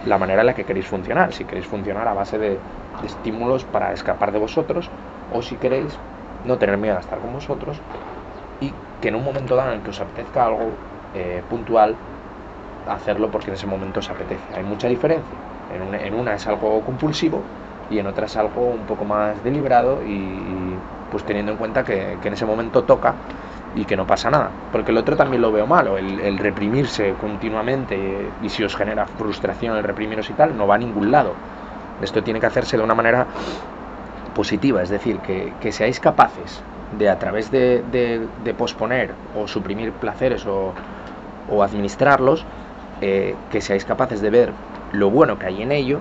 la 0.05 0.17
manera 0.17 0.41
en 0.41 0.47
la 0.47 0.53
que 0.53 0.63
queréis 0.63 0.87
funcionar, 0.87 1.33
si 1.33 1.45
queréis 1.45 1.67
funcionar 1.67 2.07
a 2.07 2.13
base 2.13 2.37
de, 2.37 2.57
estímulos 3.05 3.63
para 3.63 3.93
escapar 3.93 4.31
de 4.31 4.39
vosotros 4.39 4.89
o 5.33 5.41
si 5.41 5.55
queréis 5.55 5.97
no 6.45 6.57
tener 6.57 6.77
miedo 6.77 6.97
a 6.97 6.99
estar 6.99 7.19
con 7.19 7.33
vosotros 7.33 7.77
y 8.59 8.73
que 9.01 9.09
en 9.09 9.15
un 9.15 9.23
momento 9.23 9.55
dado 9.55 9.71
en 9.71 9.77
el 9.77 9.83
que 9.83 9.89
os 9.89 9.99
apetezca 9.99 10.45
algo 10.45 10.69
eh, 11.15 11.41
puntual 11.49 11.95
hacerlo 12.87 13.29
porque 13.29 13.47
en 13.47 13.55
ese 13.55 13.67
momento 13.67 13.99
os 13.99 14.09
apetece. 14.09 14.41
Hay 14.55 14.63
mucha 14.63 14.87
diferencia. 14.87 15.37
En 15.73 16.13
una, 16.13 16.35
es 16.35 16.47
algo 16.47 16.81
compulsivo 16.81 17.41
y 17.89 17.99
en 17.99 18.07
otra 18.07 18.25
es 18.25 18.35
algo 18.35 18.61
un 18.61 18.85
poco 18.85 19.05
más 19.05 19.41
deliberado 19.43 19.99
y, 20.03 20.75
pues 21.11 21.23
teniendo 21.23 21.53
en 21.53 21.57
cuenta 21.57 21.83
que, 21.83 22.17
en 22.21 22.33
ese 22.33 22.45
momento 22.45 22.83
toca 22.83 23.13
y 23.75 23.85
que 23.85 23.95
no 23.95 24.05
pasa 24.05 24.29
nada. 24.29 24.49
Porque 24.71 24.91
el 24.91 24.97
otro 24.97 25.15
también 25.15 25.41
lo 25.41 25.51
veo 25.51 25.67
malo, 25.67 25.97
el, 25.97 26.37
reprimirse 26.37 27.13
continuamente 27.21 27.97
y 28.41 28.49
si 28.49 28.63
os 28.63 28.75
genera 28.75 29.05
frustración 29.05 29.77
el 29.77 29.83
reprimiros 29.83 30.29
y 30.29 30.33
tal, 30.33 30.57
no 30.57 30.67
va 30.67 30.75
a 30.75 30.77
ningún 30.77 31.11
lado. 31.11 31.31
Esto 32.01 32.21
tiene 32.23 32.39
que 32.39 32.47
hacerse 32.47 32.77
de 32.77 32.83
una 32.83 32.95
manera 32.95 33.27
positiva, 34.35 34.81
es 34.81 34.89
decir, 34.89 35.19
que, 35.19 35.71
seáis 35.71 35.99
capaces 35.99 36.61
de 36.97 37.09
a 37.09 37.19
través 37.19 37.51
de, 37.51 37.81
de, 38.43 38.53
posponer 38.53 39.13
o 39.37 39.47
suprimir 39.47 39.91
placeres 39.93 40.45
o, 40.45 40.73
o 41.49 41.63
administrarlos, 41.63 42.45
eh, 43.01 43.35
que 43.51 43.61
seáis 43.61 43.85
capaces 43.85 44.21
de 44.21 44.29
ver 44.29 44.53
lo 44.93 45.09
bueno 45.09 45.39
que 45.39 45.47
hay 45.47 45.61
en 45.61 45.71
ello 45.71 45.99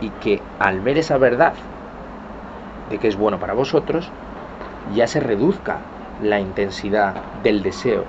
y 0.00 0.10
que 0.10 0.42
al 0.58 0.80
ver 0.80 0.98
esa 0.98 1.18
verdad 1.18 1.54
de 2.90 2.98
que 2.98 3.08
es 3.08 3.16
bueno 3.16 3.38
para 3.38 3.54
vosotros, 3.54 4.08
ya 4.94 5.06
se 5.06 5.20
reduzca 5.20 5.78
la 6.22 6.40
intensidad 6.40 7.14
del 7.42 7.62
deseo 7.62 8.04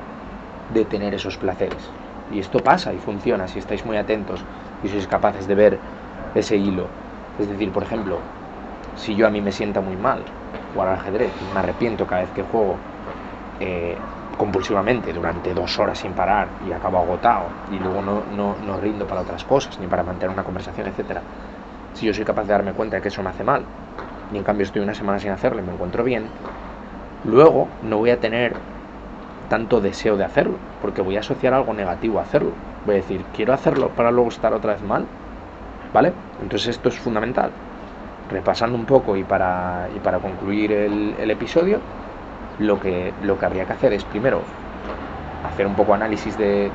de 0.73 0.85
tener 0.85 1.13
esos 1.13 1.37
placeres. 1.37 1.89
Y 2.33 2.39
esto 2.39 2.59
pasa 2.59 2.93
y 2.93 2.97
funciona 2.97 3.47
si 3.47 3.59
estáis 3.59 3.85
muy 3.85 3.97
atentos 3.97 4.41
y 4.83 4.89
sois 4.89 5.07
capaces 5.07 5.47
de 5.47 5.55
ver 5.55 5.79
ese 6.35 6.57
hilo. 6.57 6.87
Es 7.39 7.47
decir, 7.47 7.71
por 7.71 7.83
ejemplo, 7.83 8.19
si 8.97 9.15
yo 9.15 9.27
a 9.27 9.31
mí 9.31 9.41
me 9.41 9.51
sienta 9.53 9.81
muy 9.81 9.97
mal 9.97 10.25
jugar 10.73 10.89
al 10.89 10.95
ajedrez 10.95 11.41
me 11.41 11.59
arrepiento 11.59 12.07
cada 12.07 12.21
vez 12.23 12.31
que 12.33 12.43
juego 12.43 12.73
eh, 13.59 14.05
compulsivamente 14.37 15.13
durante 15.13 15.53
dos 15.53 15.79
horas 15.79 15.99
sin 15.99 16.15
parar 16.15 16.55
y 16.59 16.71
acabo 16.71 16.97
agotado 16.99 17.57
y 17.67 17.79
luego 17.79 18.01
no, 18.03 18.25
no, 18.25 18.57
no 18.59 18.77
rindo 18.77 19.07
para 19.07 19.21
otras 19.21 19.45
cosas 19.45 19.79
ni 19.79 19.87
para 19.87 20.03
mantener 20.03 20.31
una 20.33 20.43
conversación, 20.43 20.87
etcétera. 20.87 21.25
Si 21.93 22.05
yo 22.07 22.13
soy 22.13 22.25
capaz 22.25 22.43
de 22.45 22.53
darme 22.53 22.73
cuenta 22.73 22.97
de 22.97 23.01
que 23.03 23.09
eso 23.09 23.23
me 23.23 23.31
hace 23.31 23.43
mal 23.43 23.69
y 24.29 24.37
en 24.37 24.43
cambio 24.45 24.65
estoy 24.65 24.81
una 24.83 24.95
semana 24.95 25.19
sin 25.19 25.31
hacerlo 25.31 25.61
y 25.61 25.65
me 25.65 25.73
encuentro 25.73 26.03
bien, 26.03 26.35
luego 27.23 27.77
no 27.81 27.97
voy 27.99 28.09
a 28.11 28.19
tener 28.19 28.63
tanto 29.47 29.81
deseo 29.81 30.17
de 30.17 30.25
hacerlo, 30.25 30.65
porque 30.79 31.01
voy 31.01 31.17
a 31.17 31.21
asociar 31.21 31.53
algo 31.53 31.73
negativo 31.73 32.19
a 32.19 32.23
hacerlo. 32.23 32.59
Voy 32.83 32.95
a 32.95 32.97
decir, 32.97 33.31
quiero 33.31 33.53
hacerlo 33.53 33.95
para 33.95 34.11
luego 34.11 34.29
estar 34.29 34.53
otra 34.53 34.73
vez 34.73 34.83
mal, 34.83 35.11
¿vale? 35.93 36.15
Entonces 36.37 36.69
esto 36.69 36.89
es 36.89 36.99
fundamental. 36.99 37.57
Repasando 38.29 38.77
un 38.77 38.85
poco 38.85 39.15
y 39.15 39.23
para, 39.23 39.87
para 40.03 40.19
concluir 40.19 40.71
el, 40.71 41.31
episodio, 41.31 41.79
lo 42.59 42.79
que, 42.79 43.13
lo 43.23 43.39
que 43.39 43.45
habría 43.45 43.65
que 43.65 43.73
hacer 43.73 43.93
es 43.93 44.03
primero 44.03 44.41
hacer 45.45 45.65
un 45.65 45.75
poco 45.75 45.93
análisis 45.93 46.37
de, 46.37 46.69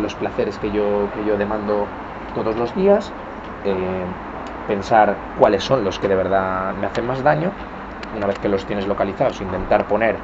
los 0.00 0.14
placeres 0.14 0.58
que 0.58 0.70
yo, 0.70 1.08
que 1.14 1.24
yo 1.24 1.36
demando 1.36 1.86
todos 2.34 2.56
los 2.56 2.74
días, 2.74 3.10
eh, 3.64 4.04
pensar 4.68 5.16
cuáles 5.38 5.64
son 5.64 5.84
los 5.84 5.98
que 5.98 6.08
de 6.08 6.14
verdad 6.14 6.74
me 6.74 6.86
hacen 6.86 7.06
más 7.06 7.22
daño. 7.22 7.50
Una 8.16 8.26
vez 8.26 8.38
que 8.38 8.48
los 8.48 8.64
tienes 8.66 8.86
localizados, 8.86 9.40
intentar 9.40 9.86
poner 9.86 10.16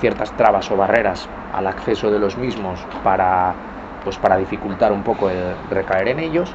ciertas 0.00 0.32
trabas 0.32 0.70
o 0.70 0.76
barreras 0.76 1.28
al 1.52 1.66
acceso 1.66 2.10
de 2.10 2.18
los 2.18 2.36
mismos 2.36 2.80
para, 3.02 3.54
pues 4.02 4.18
para 4.18 4.36
dificultar 4.36 4.92
un 4.92 5.02
poco 5.02 5.30
el 5.30 5.54
recaer 5.70 6.08
en 6.08 6.20
ellos, 6.20 6.52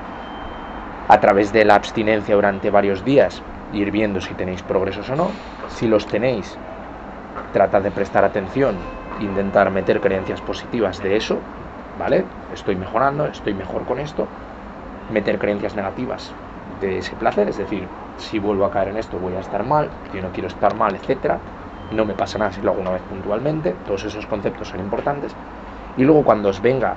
a 1.09 1.19
través 1.19 1.51
de 1.51 1.65
la 1.65 1.73
abstinencia 1.73 2.35
durante 2.35 2.69
varios 2.69 3.03
días, 3.03 3.41
ir 3.73 3.89
viendo 3.89 4.21
si 4.21 4.35
tenéis 4.35 4.61
progresos 4.61 5.09
o 5.09 5.15
no. 5.15 5.31
Si 5.67 5.87
los 5.87 6.05
tenéis, 6.05 6.55
tratad 7.51 7.81
de 7.81 7.89
prestar 7.89 8.23
atención, 8.23 8.75
intentar 9.19 9.71
meter 9.71 10.01
creencias 10.01 10.39
positivas 10.39 11.01
de 11.01 11.17
eso, 11.17 11.39
¿vale? 11.97 12.25
Estoy 12.53 12.75
mejorando, 12.75 13.25
estoy 13.25 13.55
mejor 13.55 13.85
con 13.85 13.99
esto. 13.99 14.27
Meter 15.11 15.39
creencias 15.39 15.75
negativas 15.75 16.31
de 16.79 16.99
ese 16.99 17.15
placer, 17.15 17.49
es 17.49 17.57
decir, 17.57 17.87
si 18.17 18.37
vuelvo 18.37 18.65
a 18.65 18.71
caer 18.71 18.89
en 18.89 18.97
esto 18.97 19.17
voy 19.17 19.33
a 19.33 19.39
estar 19.39 19.65
mal, 19.65 19.89
yo 20.13 20.21
no 20.21 20.29
quiero 20.29 20.47
estar 20.47 20.75
mal, 20.75 20.93
etcétera. 20.93 21.39
No 21.91 22.05
me 22.05 22.13
pasa 22.13 22.37
nada 22.37 22.51
si 22.51 22.61
lo 22.61 22.69
hago 22.69 22.81
una 22.81 22.91
vez 22.91 23.01
puntualmente, 23.09 23.75
todos 23.87 24.03
esos 24.03 24.27
conceptos 24.27 24.67
son 24.67 24.79
importantes. 24.79 25.35
Y 25.97 26.03
luego 26.03 26.23
cuando 26.23 26.49
os 26.49 26.61
venga 26.61 26.93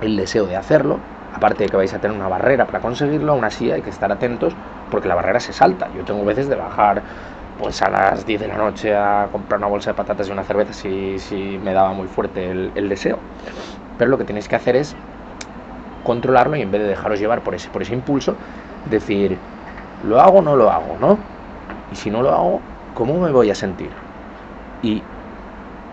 el 0.00 0.16
deseo 0.16 0.46
de 0.46 0.56
hacerlo, 0.56 0.98
aparte 1.34 1.64
de 1.64 1.70
que 1.70 1.76
vais 1.76 1.92
a 1.94 1.98
tener 1.98 2.16
una 2.16 2.28
barrera 2.28 2.66
para 2.66 2.80
conseguirlo, 2.80 3.32
aún 3.32 3.44
así 3.44 3.70
hay 3.70 3.82
que 3.82 3.90
estar 3.90 4.10
atentos 4.10 4.54
porque 4.90 5.08
la 5.08 5.14
barrera 5.14 5.40
se 5.40 5.52
salta. 5.52 5.88
Yo 5.96 6.04
tengo 6.04 6.24
veces 6.24 6.48
de 6.48 6.56
bajar 6.56 7.02
pues 7.60 7.82
a 7.82 7.90
las 7.90 8.24
10 8.24 8.40
de 8.40 8.48
la 8.48 8.56
noche 8.56 8.94
a 8.94 9.28
comprar 9.32 9.58
una 9.58 9.66
bolsa 9.66 9.90
de 9.90 9.94
patatas 9.94 10.28
y 10.28 10.32
una 10.32 10.44
cerveza 10.44 10.72
si, 10.72 11.58
me 11.62 11.72
daba 11.72 11.92
muy 11.92 12.06
fuerte 12.06 12.50
el, 12.50 12.70
el, 12.74 12.88
deseo. 12.88 13.18
Pero 13.98 14.10
lo 14.10 14.18
que 14.18 14.24
tenéis 14.24 14.48
que 14.48 14.56
hacer 14.56 14.76
es 14.76 14.94
controlarlo 16.04 16.56
y 16.56 16.62
en 16.62 16.70
vez 16.70 16.80
de 16.80 16.88
dejaros 16.88 17.18
llevar 17.18 17.40
por 17.40 17.54
ese, 17.54 17.68
por 17.68 17.82
ese 17.82 17.94
impulso, 17.94 18.34
decir, 18.90 19.36
¿lo 20.08 20.20
hago 20.20 20.38
o 20.38 20.42
no 20.42 20.56
lo 20.56 20.70
hago? 20.70 20.96
¿no? 21.00 21.18
Y 21.92 21.96
si 21.96 22.10
no 22.10 22.22
lo 22.22 22.30
hago, 22.30 22.60
¿cómo 22.94 23.20
me 23.20 23.30
voy 23.30 23.50
a 23.50 23.54
sentir? 23.54 23.90
Y 24.82 25.02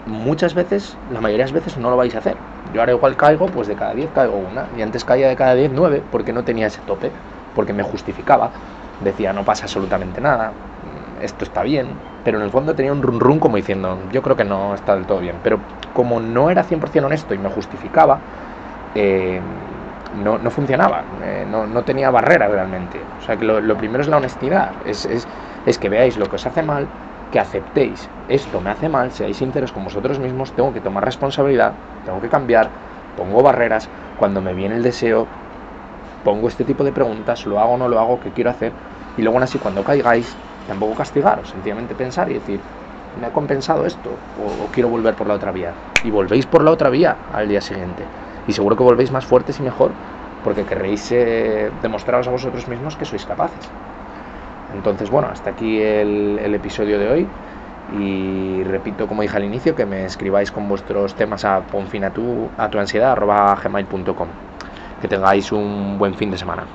muchas 0.06 0.54
veces, 0.54 0.95
la 1.12 1.19
mayoría 1.19 1.45
de 1.45 1.52
las 1.52 1.65
veces 1.65 1.78
no 1.78 1.89
lo 1.89 1.98
vais 1.98 2.13
a 2.15 2.19
hacer. 2.19 2.36
Yo 2.73 2.82
ahora 2.82 2.93
igual 2.93 3.15
caigo, 3.15 3.47
pues 3.47 3.67
de 3.67 3.75
cada 3.75 3.93
10 3.93 4.12
caigo 4.12 4.38
una. 4.38 4.67
Y 4.78 4.82
antes 4.82 5.04
caía 5.06 5.28
de 5.28 5.36
cada 5.36 5.56
10, 5.56 5.71
9, 5.73 6.04
porque 6.12 6.34
no 6.34 6.43
tenía 6.43 6.67
ese 6.67 6.82
tope, 6.82 7.12
porque 7.54 7.73
me 7.73 7.84
justificaba. 7.84 8.51
Decía, 8.99 9.34
no 9.34 9.43
pasa 9.43 9.65
absolutamente 9.65 10.21
nada, 10.21 10.51
esto 11.21 11.45
está 11.45 11.63
bien. 11.63 11.88
Pero 12.23 12.38
en 12.38 12.43
el 12.43 12.49
fondo 12.49 12.73
tenía 12.73 12.91
un 12.91 13.01
run 13.01 13.19
run 13.19 13.39
como 13.39 13.58
diciendo, 13.58 13.97
yo 14.12 14.21
creo 14.21 14.36
que 14.36 14.45
no 14.45 14.73
está 14.73 14.95
del 14.95 15.06
todo 15.06 15.19
bien. 15.19 15.36
Pero 15.43 15.60
como 15.93 16.19
no 16.19 16.49
era 16.49 16.63
100% 16.63 17.06
honesto 17.06 17.34
y 17.34 17.38
me 17.38 17.49
justificaba, 17.49 18.19
eh, 18.95 19.39
no, 20.23 20.38
no 20.38 20.49
funcionaba, 20.49 21.04
eh, 21.23 21.45
no, 21.49 21.67
no, 21.67 21.84
tenía 21.84 22.10
barrera 22.10 22.47
realmente. 22.47 22.99
O 23.19 23.25
sea 23.25 23.38
que 23.38 23.45
lo, 23.45 23.78
primero 23.78 24.01
es 24.01 24.08
la 24.08 24.17
honestidad, 24.17 24.71
es, 24.86 25.06
es, 25.06 25.28
es, 25.65 25.78
que 25.78 25.89
veáis 25.89 26.17
lo 26.17 26.25
que 26.30 26.38
os 26.38 26.45
hace 26.45 26.63
mal, 26.63 26.88
que 27.36 27.41
aceptéis, 27.41 28.08
esto 28.30 28.62
me 28.62 28.69
hace 28.69 28.88
mal, 28.88 29.12
seáis 29.12 29.36
sinceros 29.36 29.74
con 29.74 29.84
vosotros 29.84 30.19
mismos, 30.19 30.54
tengo 30.54 30.71
que 30.71 30.80
tomar 30.80 31.04
responsabilidad, 31.04 31.74
tengo 32.06 32.21
que 32.21 32.30
cambiar, 32.30 32.69
pongo 33.17 33.43
barreras, 33.43 33.89
cuando 34.17 34.39
me 34.39 34.54
viene 34.54 34.78
el 34.78 34.84
deseo, 34.84 35.28
pongo 36.24 36.48
este 36.48 36.63
tipo 36.63 36.86
de 36.86 36.93
preguntas, 36.93 37.45
lo 37.45 37.60
hago 37.60 37.76
no 37.76 37.89
lo 37.89 38.00
hago, 38.00 38.21
qué 38.21 38.30
quiero 38.32 38.52
hacer, 38.52 38.71
y 39.17 39.21
luego 39.21 39.38
así 39.39 39.58
cuando 39.60 39.84
caigáis, 39.84 40.34
tampoco 40.65 40.95
castigaros, 40.95 41.50
sencillamente 41.50 41.93
pensar 41.93 42.32
y 42.32 42.36
decir, 42.36 42.62
me 43.19 43.28
ha 43.28 43.34
compensado 43.34 43.86
esto, 43.86 44.12
o 44.39 44.71
quiero 44.71 44.88
volver 44.88 45.15
por 45.15 45.28
la 45.28 45.34
otra 45.34 45.52
vía, 45.52 45.74
y 46.06 46.12
volvéis 46.12 46.45
por 46.45 46.63
la 46.63 46.71
otra 46.71 46.89
vía 46.89 47.17
al 47.34 47.50
día 47.50 47.60
siguiente. 47.60 48.04
Y 48.48 48.54
seguro 48.54 48.78
que 48.78 48.84
volvéis 48.84 49.12
más 49.12 49.26
fuertes 49.26 49.60
y 49.60 49.63
mejor 49.63 49.91
porque 50.45 50.63
querréis 50.63 51.12
eh, 51.12 51.69
demostraros 51.82 52.30
a 52.30 52.32
vosotros 52.32 52.65
mismos 52.69 52.95
que 52.95 53.04
sois 53.04 53.26
capaces. 53.26 53.67
Entonces, 54.69 55.10
bueno, 55.10 55.30
hasta 55.30 55.51
aquí 55.51 55.80
el, 55.80 56.54
episodio 56.56 56.99
de 56.99 57.10
hoy 57.10 57.30
y 57.88 58.63
repito, 58.63 59.08
como 59.08 59.21
dije 59.21 59.38
al 59.38 59.43
inicio, 59.43 59.75
que 59.75 59.86
me 59.86 60.06
escribáis 60.06 60.51
con 60.51 60.67
vuestros 60.67 61.15
temas 61.15 61.45
a 61.45 61.62
ponfinatu 61.67 62.51
a 62.58 62.69
tu 62.69 62.80
ansiedad 62.80 63.12
Que 64.99 65.08
tengáis 65.08 65.51
un 65.51 65.97
buen 65.97 66.15
fin 66.15 66.32
de 66.32 66.38
semana. 66.38 66.67